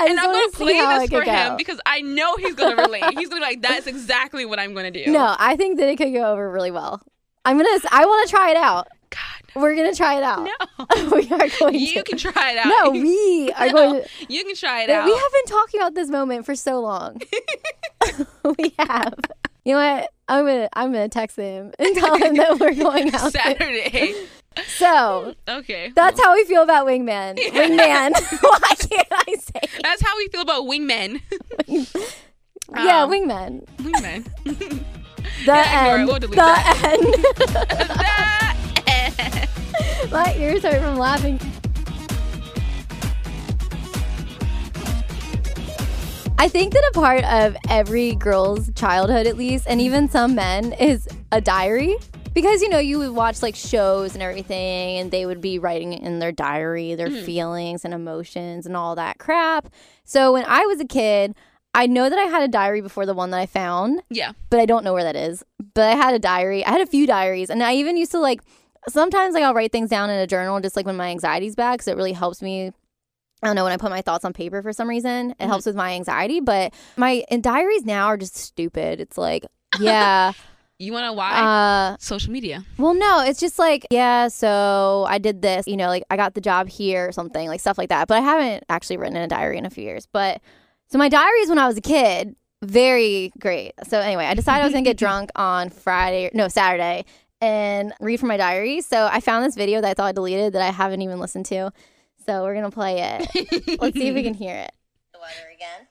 [0.00, 1.56] And I'm wanna gonna play this for him go.
[1.56, 3.04] because I know he's gonna relate.
[3.18, 5.96] He's gonna be like, "That's exactly what I'm gonna do." No, I think that it
[5.96, 7.02] could go over really well.
[7.48, 7.80] I'm gonna.
[7.90, 8.88] I want to try it out.
[9.10, 10.44] God, We're gonna try it out.
[10.46, 11.10] no.
[11.16, 12.02] we are going You to.
[12.04, 12.66] can try it out.
[12.66, 14.08] No, we are No, going to.
[14.28, 15.06] You can try it out.
[15.06, 17.20] We have been talking about this moment for so long.
[18.58, 19.14] we have.
[19.64, 20.10] You know what?
[20.28, 23.32] I'm gonna I'm gonna text him and tell him that we're going out.
[23.32, 24.14] Saturday.
[24.66, 25.92] So Okay.
[25.94, 27.38] that's how we feel about Wingman.
[27.38, 28.12] Wingman.
[28.42, 29.80] Why can't I say?
[29.82, 31.20] That's how we feel about wingmen.
[32.76, 33.66] yeah, Um, Wingman.
[33.78, 34.84] wingmen.
[35.44, 36.06] The Yeah, end.
[36.08, 36.98] We'll the that.
[40.04, 40.10] end.
[40.12, 41.38] My ears hurt from laughing.
[46.40, 50.72] I think that a part of every girl's childhood, at least, and even some men,
[50.74, 51.96] is a diary.
[52.32, 55.94] Because, you know, you would watch like shows and everything, and they would be writing
[55.94, 59.68] in their diary their feelings and emotions and all that crap.
[60.04, 61.34] So when I was a kid,
[61.74, 64.32] I know that I had a diary before the one that I found yeah.
[64.50, 65.44] but I don't know where that is.
[65.74, 66.64] But I had a diary.
[66.64, 68.40] I had a few diaries, and I even used to like
[68.88, 71.74] sometimes like I'll write things down in a journal just like when my anxiety's bad
[71.74, 72.72] because it really helps me.
[73.42, 75.64] I don't know when I put my thoughts on paper for some reason it helps
[75.66, 76.40] with my anxiety.
[76.40, 79.00] But my and diaries now are just stupid.
[79.00, 79.46] It's like
[79.78, 80.32] yeah,
[80.80, 81.32] You want to why?
[81.32, 82.64] uh, Social media.
[82.78, 84.28] well no, it's just like yeah.
[84.28, 87.60] So I did this, you know, like I got the job here or something like
[87.60, 88.06] stuff like that.
[88.08, 90.06] But I haven't actually written in a diary in a few years.
[90.06, 90.40] But
[90.88, 93.72] so my diaries when I was a kid very great.
[93.86, 97.04] So anyway, I decided I was gonna get drunk on Friday, no Saturday,
[97.40, 98.80] and read from my diary.
[98.80, 101.46] So I found this video that I thought I deleted that I haven't even listened
[101.46, 101.72] to.
[102.26, 103.80] So we're gonna play it.
[103.80, 104.72] Let's see if we can hear it.
[105.12, 105.86] The weather again.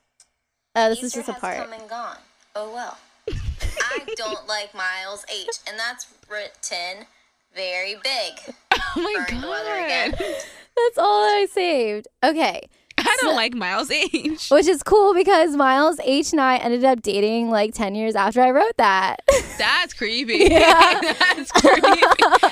[0.76, 1.58] Oh, this is just a has part.
[1.58, 2.18] come and gone.
[2.56, 2.98] Oh well.
[3.30, 7.08] I don't like Miles H, and that's written
[7.54, 8.56] very big.
[8.72, 10.12] Oh my Burn the weather again.
[10.12, 10.20] god.
[10.20, 12.08] That's all that I saved.
[12.24, 12.70] Okay.
[13.08, 14.48] I don't like Miles H.
[14.52, 18.41] Which is cool because Miles H and I ended up dating like 10 years after
[18.41, 19.22] I wrote that.
[19.58, 20.48] That's creepy.
[20.50, 21.00] Yeah.
[21.36, 22.02] That's creepy.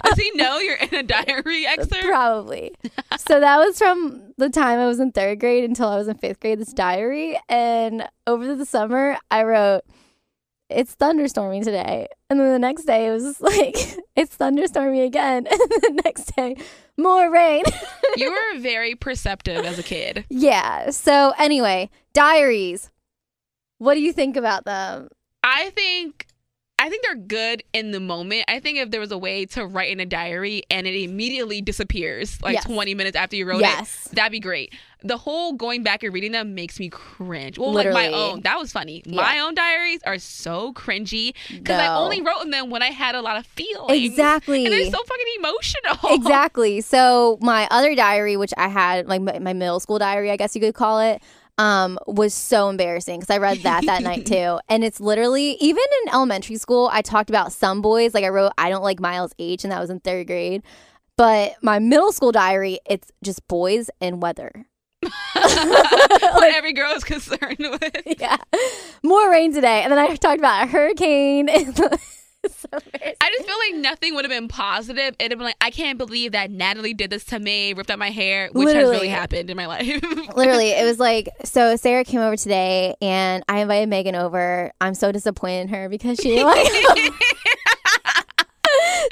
[0.04, 2.06] Does he know you're in a diary excerpt?
[2.06, 2.74] Probably.
[3.18, 6.16] so that was from the time I was in third grade until I was in
[6.18, 7.40] fifth grade, this diary.
[7.50, 9.82] And over the summer, I wrote,
[10.70, 12.08] It's thunderstorming today.
[12.30, 13.76] And then the next day, it was just like,
[14.16, 15.48] It's thunderstormy again.
[15.52, 16.56] And the next day,
[16.98, 17.64] more rain.
[18.18, 20.24] You were very perceptive as a kid.
[20.30, 20.90] yeah.
[20.92, 22.90] So, anyway, diaries.
[23.78, 25.10] What do you think about them?
[25.44, 26.26] I think
[26.78, 28.44] I think they're good in the moment.
[28.50, 31.62] I think if there was a way to write in a diary and it immediately
[31.62, 32.66] disappears like Yes.
[32.66, 34.08] 20 minutes after you wrote Yes.
[34.12, 34.74] it, that'd be great.
[35.02, 37.58] The whole going back and reading them makes me cringe.
[37.58, 38.42] Well, like my own.
[38.42, 39.04] That was funny.
[39.06, 39.22] Yeah.
[39.22, 43.16] My own diaries are so cringy because I only wrote in them when I had
[43.16, 43.92] a lot of feelings.
[44.12, 44.66] Exactly.
[44.66, 45.98] And they're so fucking emotional.
[46.16, 46.82] exactly.
[46.82, 50.56] So my other diary, which I had, like my, my middle school diary, I guess
[50.56, 51.22] you could call it,
[51.58, 54.60] um, was so embarrassing because I read that that night too.
[54.68, 58.14] And it's literally even in elementary school, I talked about some boys.
[58.14, 60.64] Like I wrote, I don't like Miles H, and that was in third grade.
[61.18, 64.66] But my middle school diary, it's just boys and weather.
[65.34, 67.96] what every girl is concerned with.
[68.20, 68.38] Yeah,
[69.04, 71.48] more rain today, and then I talked about a hurricane.
[72.56, 72.68] So.
[72.74, 75.16] I just feel like nothing would have been positive.
[75.20, 78.00] It'd have been like, I can't believe that Natalie did this to me, ripped out
[78.00, 79.86] my hair, which has really happened in my life.
[80.36, 81.76] Literally, it was like so.
[81.76, 84.72] Sarah came over today, and I invited Megan over.
[84.80, 88.46] I'm so disappointed in her because she didn't want to come.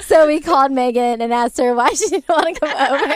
[0.02, 3.14] so we called Megan and asked her why she didn't want to come over.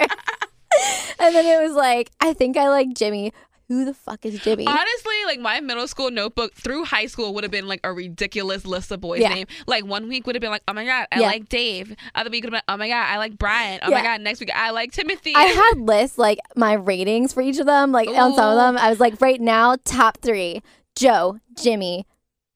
[1.21, 3.33] and then it was like, I think I like Jimmy.
[3.69, 4.67] Who the fuck is Jimmy?
[4.67, 8.65] Honestly, like my middle school notebook through high school would have been like a ridiculous
[8.67, 9.35] list of boys' Yeah.
[9.35, 9.51] names.
[9.67, 11.27] Like one week would have been like, oh my god, I Yeah.
[11.27, 11.95] like Dave.
[12.15, 13.81] Other week would have been, oh my god, I like Brian.
[13.83, 13.97] Oh Yeah.
[13.99, 15.35] my god, next week I like Timothy.
[15.37, 15.43] I
[15.75, 17.93] had lists like my ratings for each of them.
[17.93, 20.63] Like on some of them, I was like, right now, top three:
[20.97, 22.07] Joe, Jimmy,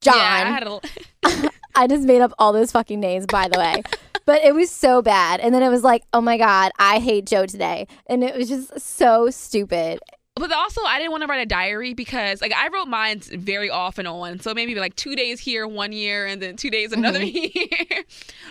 [0.00, 0.16] John.
[0.16, 3.82] Yeah, I had a, I just made up all those fucking names, by the way.
[4.24, 5.40] but it was so bad.
[5.40, 7.86] And then it was like, oh my God, I hate Joe today.
[8.06, 9.98] And it was just so stupid.
[10.36, 13.70] But also I didn't want to write a diary because like I wrote mine very
[13.70, 14.40] off and on.
[14.40, 17.58] So maybe like two days here one year and then two days another Mm-hmm.
[17.92, 18.04] year.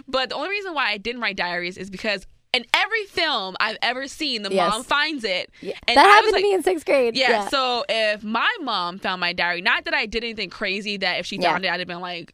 [0.07, 3.77] but the only reason why I didn't write diaries is because in every film I've
[3.81, 4.69] ever seen, the Yes.
[4.71, 5.49] mom finds it.
[5.61, 5.73] Yeah.
[5.87, 7.15] And that I happened to me in sixth grade.
[7.15, 11.19] Yeah, So if my mom found my diary, not that I did anything crazy, that
[11.19, 11.51] if she Yeah.
[11.53, 12.33] found it, I'd have been like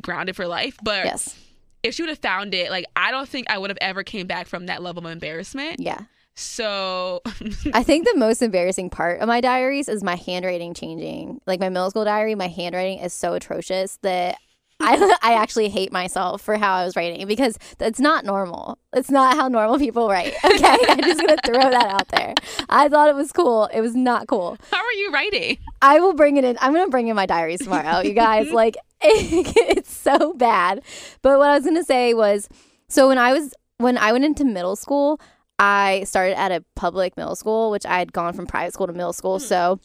[0.00, 0.76] grounded for life.
[0.82, 1.36] But yes.
[1.82, 4.26] if she would have found it, like I don't think I would have ever came
[4.28, 5.80] back from that level of embarrassment.
[5.80, 6.02] Yeah.
[6.34, 7.20] So
[7.74, 11.40] I think the most embarrassing part of my diaries is my handwriting changing.
[11.46, 14.38] Like my middle school diary, my handwriting is so atrocious that
[14.80, 18.78] I, I actually hate myself for how I was writing because that's not normal.
[18.92, 20.34] It's not how normal people write.
[20.44, 20.76] Okay.
[20.88, 22.34] I'm just going to throw that out there.
[22.68, 23.66] I thought it was cool.
[23.72, 24.58] It was not cool.
[24.70, 25.58] how are you writing?
[25.80, 26.58] I will bring it in.
[26.60, 28.50] I'm going to bring in my diaries tomorrow, you guys.
[28.50, 30.82] like, it's so bad.
[31.22, 32.48] But what I was going to say was
[32.88, 35.20] so when I was, when I went into middle school,
[35.58, 38.92] I started at a public middle school, which I had gone from private school to
[38.92, 39.38] middle school.
[39.38, 39.80] So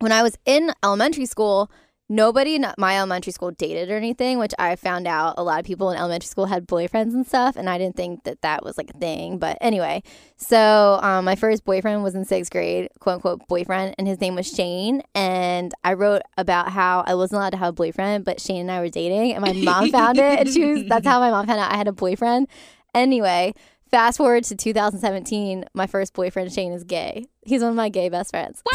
[0.00, 1.70] when I was in elementary school,
[2.08, 5.66] nobody in my elementary school dated or anything, which I found out a lot of
[5.66, 7.56] people in elementary school had boyfriends and stuff.
[7.56, 9.38] And I didn't think that that was like a thing.
[9.38, 10.02] But anyway,
[10.36, 14.34] so um, my first boyfriend was in sixth grade, quote unquote boyfriend, and his name
[14.34, 15.02] was Shane.
[15.14, 18.70] And I wrote about how I wasn't allowed to have a boyfriend, but Shane and
[18.70, 19.32] I were dating.
[19.32, 20.40] And my mom found it.
[20.40, 22.48] And she was, that's how my mom found out I had a boyfriend.
[22.94, 23.54] Anyway,
[23.90, 27.26] fast forward to 2017, my first boyfriend, Shane, is gay.
[27.42, 28.62] He's one of my gay best friends.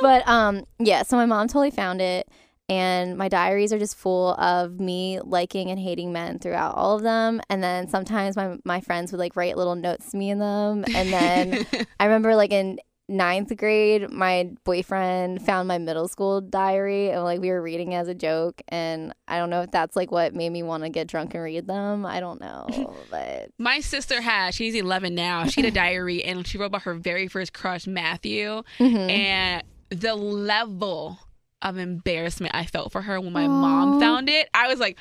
[0.00, 0.22] Wow!
[0.22, 2.28] but um, yeah, so my mom totally found it.
[2.68, 7.02] And my diaries are just full of me liking and hating men throughout all of
[7.02, 7.40] them.
[7.48, 10.84] And then sometimes my, my friends would like write little notes to me in them.
[10.94, 11.66] And then
[12.00, 17.40] I remember like in ninth grade, my boyfriend found my middle school diary and like
[17.40, 18.60] we were reading as a joke.
[18.68, 21.42] And I don't know if that's like what made me want to get drunk and
[21.42, 22.04] read them.
[22.04, 22.66] I don't know.
[23.10, 25.46] But My sister had, she's 11 now.
[25.46, 28.62] She had a diary and she wrote about her very first crush, Matthew.
[28.78, 29.10] Mhm.
[29.10, 31.18] And the level
[31.60, 34.48] of embarrassment I felt for her when my mom found it.
[34.54, 34.96] I was like,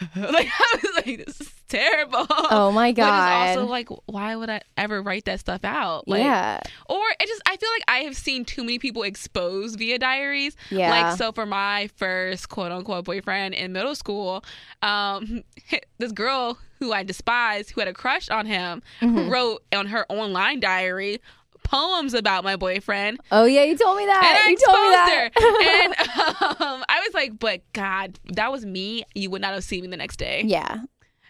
[0.16, 2.26] like I was like, this is terrible.
[2.28, 3.48] Oh my God.
[3.48, 6.08] Also like, why would I ever write that stuff out?
[6.08, 6.60] Like, yeah.
[6.88, 10.56] or it just I feel like I have seen too many people exposed via diaries.
[10.70, 10.90] Yeah.
[10.90, 14.44] Like so for my first quote unquote boyfriend in middle school,
[14.82, 15.44] um
[15.98, 19.28] this girl who I despised, who had a crush on him, Mm-hmm.
[19.30, 21.20] wrote on her online diary
[21.70, 23.20] poems about my boyfriend.
[23.30, 24.44] Oh yeah, you told me that.
[24.48, 25.30] You told me that.
[26.58, 29.04] And um, I was like, but God, that was me.
[29.14, 30.42] You would not have seen me the next day.
[30.44, 30.82] yeah.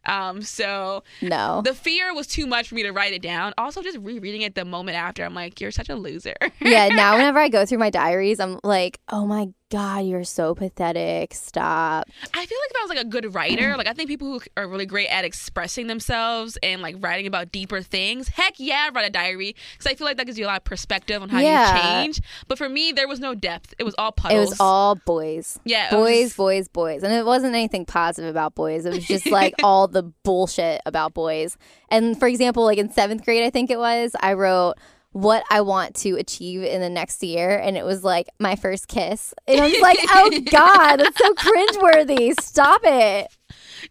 [0.07, 1.61] Um, so No.
[1.63, 3.53] the fear was too much for me to write it down.
[3.59, 6.35] Also, just rereading it the moment after, I'm like, you're such a loser.
[6.59, 6.89] yeah.
[6.89, 11.33] Now whenever I go through my diaries, I'm like, oh my god, you're so pathetic.
[11.35, 12.07] Stop.
[12.35, 14.41] I feel like if I was like a good writer, like I think people who
[14.57, 19.07] are really great at expressing themselves and like writing about deeper things, heck yeah, write
[19.07, 21.39] a diary because I feel like that gives you a lot of perspective on how
[21.41, 21.75] Yeah.
[21.77, 22.21] you change.
[22.49, 23.75] But for me, there was no depth.
[23.79, 24.37] It was all puddles.
[24.37, 25.59] It was all boys.
[25.65, 27.03] Yeah, it was Boys, boys, boys.
[27.05, 28.85] And it wasn't anything positive about boys.
[28.87, 31.57] It was just like all the bullshit about boys.
[31.91, 34.75] And for example, like in seventh grade, I think it was, I wrote
[35.13, 37.59] what I want to achieve in the next year.
[37.59, 39.35] And it was like my first kiss.
[39.49, 42.41] And I was like, oh God, that's so cringeworthy.
[42.41, 43.27] Stop it.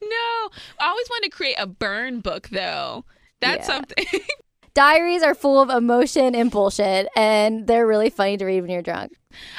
[0.01, 0.49] No,
[0.79, 3.05] I always wanted to create a burn book though.
[3.41, 3.75] That's Yeah.
[3.75, 4.05] something.
[4.75, 7.07] Diaries are full of emotion and bullshit.
[7.15, 9.11] And they're really funny to read when you're drunk.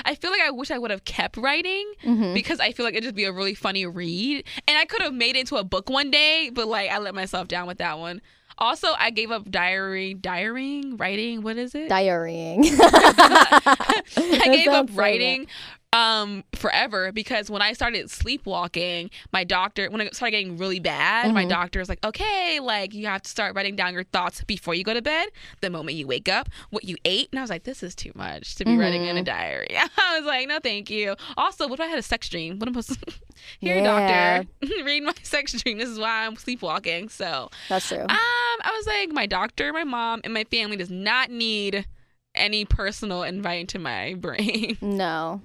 [0.04, 2.32] I feel like I wish I would have kept writing Mm-hmm.
[2.34, 4.44] because I feel like it'd just be a really funny read.
[4.66, 7.14] And I could have made it into a book one day, but like I let
[7.14, 8.22] myself down with that one.
[8.60, 11.40] Also, I gave up diary, diarying, writing.
[11.40, 11.88] What is it?
[11.88, 12.62] Diarying.
[12.66, 15.46] I gave up writing
[15.92, 21.32] um forever because when I started sleepwalking, my doctor when I started getting really bad,
[21.34, 21.48] my Mm-hmm.
[21.48, 24.84] doctor was like, "Okay, like you have to start writing down your thoughts before you
[24.84, 25.28] go to bed,
[25.62, 28.12] the moment you wake up, what you ate." And I was like, "This is too
[28.14, 29.10] much to be writing Mm-hmm.
[29.10, 29.68] in a diary."
[29.98, 32.58] I was like, "No, thank you." Also, what if I had a sex dream?
[32.60, 33.14] What am I supposed to
[33.58, 34.42] Here, Yeah.
[34.42, 34.48] doctor,
[34.84, 35.78] read my sex dream.
[35.78, 37.08] This is why I'm sleepwalking.
[37.08, 37.98] So, That's true.
[38.02, 41.86] um, I was like, my doctor, my mom, and my family does not need
[42.34, 44.76] any personal invite into my brain.
[44.80, 45.40] no.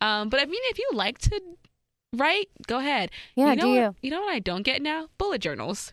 [0.00, 1.40] Um, but I mean, if you like to
[2.14, 3.10] write, go ahead.
[3.34, 3.94] Yeah, you know do what, you?
[4.02, 5.08] You know what I don't get now?
[5.18, 5.92] Bullet journals.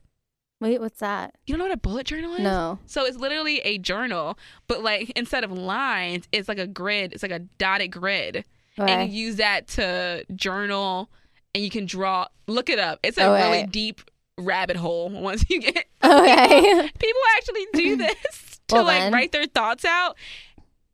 [0.60, 1.36] Wait, what's that?
[1.46, 2.40] You don't know what a bullet journal is?
[2.40, 2.80] No.
[2.86, 4.38] So it's literally a journal,
[4.68, 7.12] but like instead of lines, it's like a grid.
[7.14, 8.46] It's like a dotted grid,
[8.80, 8.92] Okay.
[8.92, 11.10] and you use that to journal,
[11.54, 12.28] and you can draw.
[12.48, 13.00] Look it up.
[13.04, 13.44] It's a Okay.
[13.44, 14.02] really deep
[14.38, 15.10] rabbit hole.
[15.22, 16.90] Once you get Okay.
[17.00, 19.14] people actually do this to Well, like then.
[19.14, 20.16] write their thoughts out.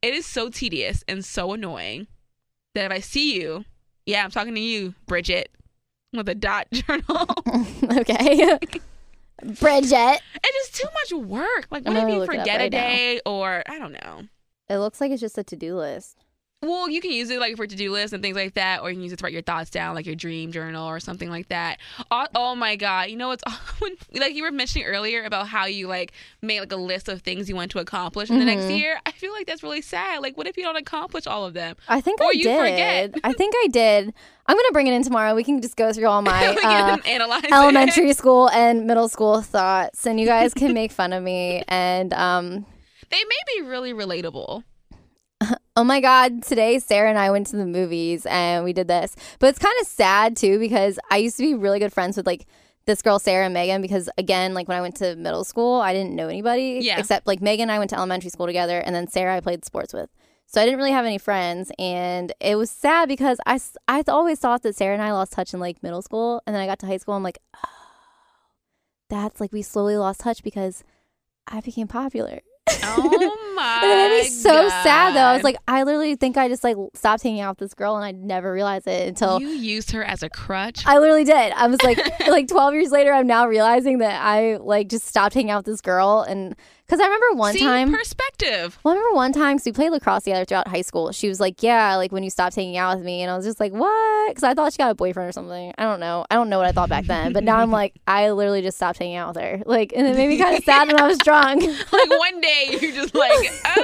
[0.02, 2.08] It is so tedious and so annoying
[2.76, 3.66] that if I see you,
[4.06, 5.52] yeah, I'm talking to you, Bridget,
[6.14, 7.28] with a dot journal.
[7.98, 8.58] okay.
[9.42, 10.22] Bridget.
[10.44, 11.68] it's just too much work.
[11.72, 12.78] Like, what if you it forget a right now.
[12.78, 14.24] day or I don't know.
[14.68, 16.18] It looks like it's just a to do list.
[16.62, 18.90] Well, you can use it like for to do lists and things like that, or
[18.90, 21.30] you can use it to write your thoughts down, like your dream journal or something
[21.30, 21.80] like that.
[22.12, 23.44] Oh, oh my god, you know what's
[23.80, 27.22] when, like you were mentioning earlier about how you like made like a list of
[27.22, 28.78] things you want to accomplish in the next Mhm.
[28.78, 29.00] year.
[29.06, 30.22] I feel like that's really sad.
[30.22, 31.78] Like, what if you don't accomplish all of them?
[31.88, 32.60] I think Or I you did.
[32.60, 33.16] forget.
[33.24, 34.14] I think I did.
[34.46, 35.36] I'm gonna bring it in tomorrow.
[35.36, 37.54] We can just go through all my uh, analyze it.
[37.54, 41.64] elementary school and middle school thoughts, and you guys can make fun of me.
[41.70, 42.66] And um,
[43.12, 44.64] They may be really relatable.
[45.76, 49.16] oh my god, today Sarah and I went to the movies and we did this,
[49.40, 52.26] but it's kind of sad too because I used to be really good friends with
[52.28, 52.46] like.
[52.86, 55.94] This girl Sarah and Megan because again like when I went to middle school I
[55.94, 56.98] didn't know anybody Yeah.
[56.98, 59.64] except like Megan and I went to elementary school together and then Sarah I played
[59.64, 60.10] sports with
[60.48, 64.40] So I didn't really have any friends, and it was sad because I I always
[64.40, 66.80] thought that Sarah and I lost touch in like middle school, and then I got
[66.80, 67.14] to high school.
[67.14, 67.70] I'm like, oh,
[69.08, 70.84] that's like we slowly lost touch because
[71.48, 72.40] I became popular.
[72.84, 73.80] Oh my!
[73.84, 75.20] And it made me so sad though.
[75.20, 77.96] I was like, I literally think I just like stopped hanging out with this girl,
[77.96, 80.84] and I never realized it until you used her as a crutch.
[80.86, 81.52] I literally did.
[81.54, 81.98] I was like,
[82.28, 85.66] like 12 years later, I'm now realizing that I like just stopped hanging out with
[85.68, 86.56] this girl, and
[86.90, 87.92] because I remember one See, time.
[87.94, 88.80] perspective.
[88.84, 91.12] Well, I remember one time, because we played lacrosse together throughout high school.
[91.12, 93.46] She was like, "Yeah, like when you stopped hanging out with me," and I was
[93.46, 95.72] just like, "What?" Because I thought she got a boyfriend or something.
[95.78, 96.26] I don't know.
[96.32, 98.78] I don't know what I thought back then, but now I'm like, I literally just
[98.78, 99.62] stopped hanging out with her.
[99.68, 101.62] Like, and it made me kind of sad when I was drunk.
[101.92, 103.84] Like one day you're just like, oh,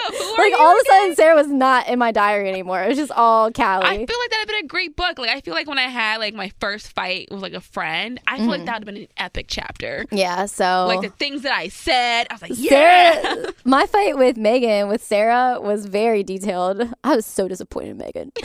[0.52, 2.84] like all of a sudden, Sarah was not in my diary anymore.
[2.84, 3.86] It was just all Callie.
[3.86, 5.20] I feel like that'd been a great book.
[5.20, 8.20] Like I feel like when I had like my first fight with like a friend,
[8.28, 8.66] I feel like mm-hmm.
[8.66, 10.06] that would have been an epic chapter.
[10.12, 10.46] yeah.
[10.46, 13.22] So Like the things that I said, I was like, yeah.
[13.22, 16.94] Sarah, my fight with Megan with Sarah was very detailed.
[17.04, 18.32] I was so disappointed, Megan.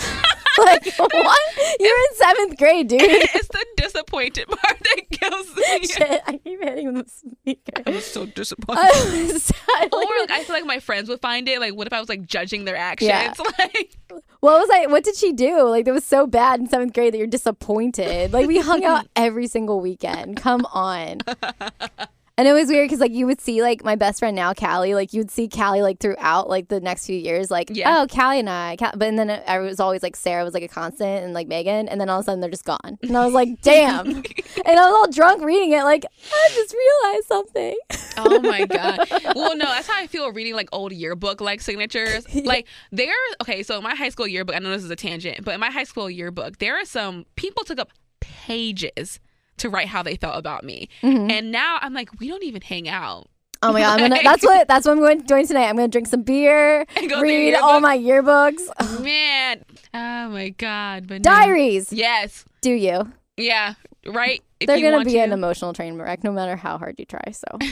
[0.59, 1.40] like what?
[1.78, 3.01] You're in seventh grade, dude.
[3.03, 5.86] it's the disappointed part that kills me.
[5.86, 7.82] Shit, I keep hitting the speaker.
[7.86, 8.80] I was so disappointed.
[8.82, 9.88] I was sad.
[9.92, 11.61] or like I feel like my friends would find it.
[11.61, 13.09] Like, what if I was like judging their actions?
[13.11, 13.32] Yeah.
[13.59, 13.96] Like,
[14.40, 14.86] What was I?
[14.86, 15.62] What did she do?
[15.68, 18.32] Like it was so bad in seventh grade that you're disappointed.
[18.32, 20.36] Like we hung out every single weekend.
[20.36, 21.18] Come on.
[22.41, 24.95] And it was weird because like you would see like my best friend now, Callie.
[24.95, 27.51] Like you would see Callie like throughout like the next few years.
[27.51, 28.01] Like Yeah.
[28.01, 28.76] oh, Callie and I.
[28.76, 28.93] Cal-.
[28.97, 31.49] But and then it, I was always like Sarah was like a constant and like
[31.49, 31.86] Megan.
[31.86, 32.99] And then all of a sudden they're just gone.
[33.03, 34.07] And I was like, damn.
[34.09, 34.24] and
[34.66, 35.82] I was all drunk reading it.
[35.84, 37.76] Like I just realized something.
[38.16, 39.07] Oh my god.
[39.36, 42.24] Well, no, that's how I feel reading like old yearbook like signatures.
[42.51, 43.12] Like there
[43.43, 45.61] okay, so in my high school yearbook, I know this is a tangent, but in
[45.61, 49.20] my high school yearbook, there are some people took up pages
[49.61, 50.88] to write how they felt about me.
[51.02, 51.30] Mm-hmm.
[51.30, 53.28] And now I'm like, we don't even hang out.
[53.62, 54.22] Oh my god, I'm gonna.
[54.24, 54.66] That's what.
[54.68, 55.68] That's what I'm going to doing tonight.
[55.68, 58.68] I'm gonna drink some beer, And go through your read all my yearbooks,
[59.04, 59.64] Man.
[59.92, 61.06] Oh my god.
[61.06, 61.30] But no.
[61.30, 61.92] diaries.
[61.92, 62.44] Yes.
[62.62, 63.12] Do you?
[63.36, 63.74] Yeah.
[64.06, 64.42] Right.
[64.61, 65.18] If They're gonna be to.
[65.18, 67.22] an emotional train wreck, no matter how hard you try.
[67.32, 67.66] So I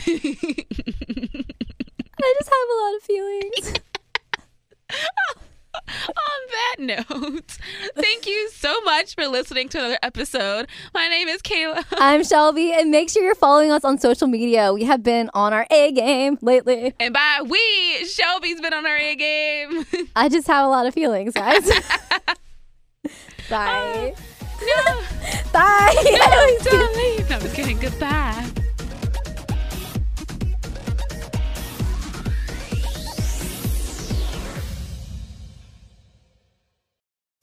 [2.39, 3.73] just have a lot of feelings.
[6.09, 6.15] On
[6.51, 7.59] that note,
[7.95, 10.69] thank you so much for listening to another episode.
[10.95, 11.85] My name is Kayla.
[11.93, 14.73] I'm Shelby, and make sure you're following us on social media.
[14.73, 16.95] We have been on our A game lately.
[17.01, 19.87] And by we, Shelby's been on our A game.
[20.17, 21.69] I just have a lot of feelings, guys.
[21.71, 22.35] Oh,
[23.51, 24.15] Bye.
[24.61, 25.01] no,
[25.53, 25.95] Bye.
[26.05, 27.31] no, don't leave.
[27.31, 27.79] No, I'm just kidding.
[27.79, 28.47] Goodbye.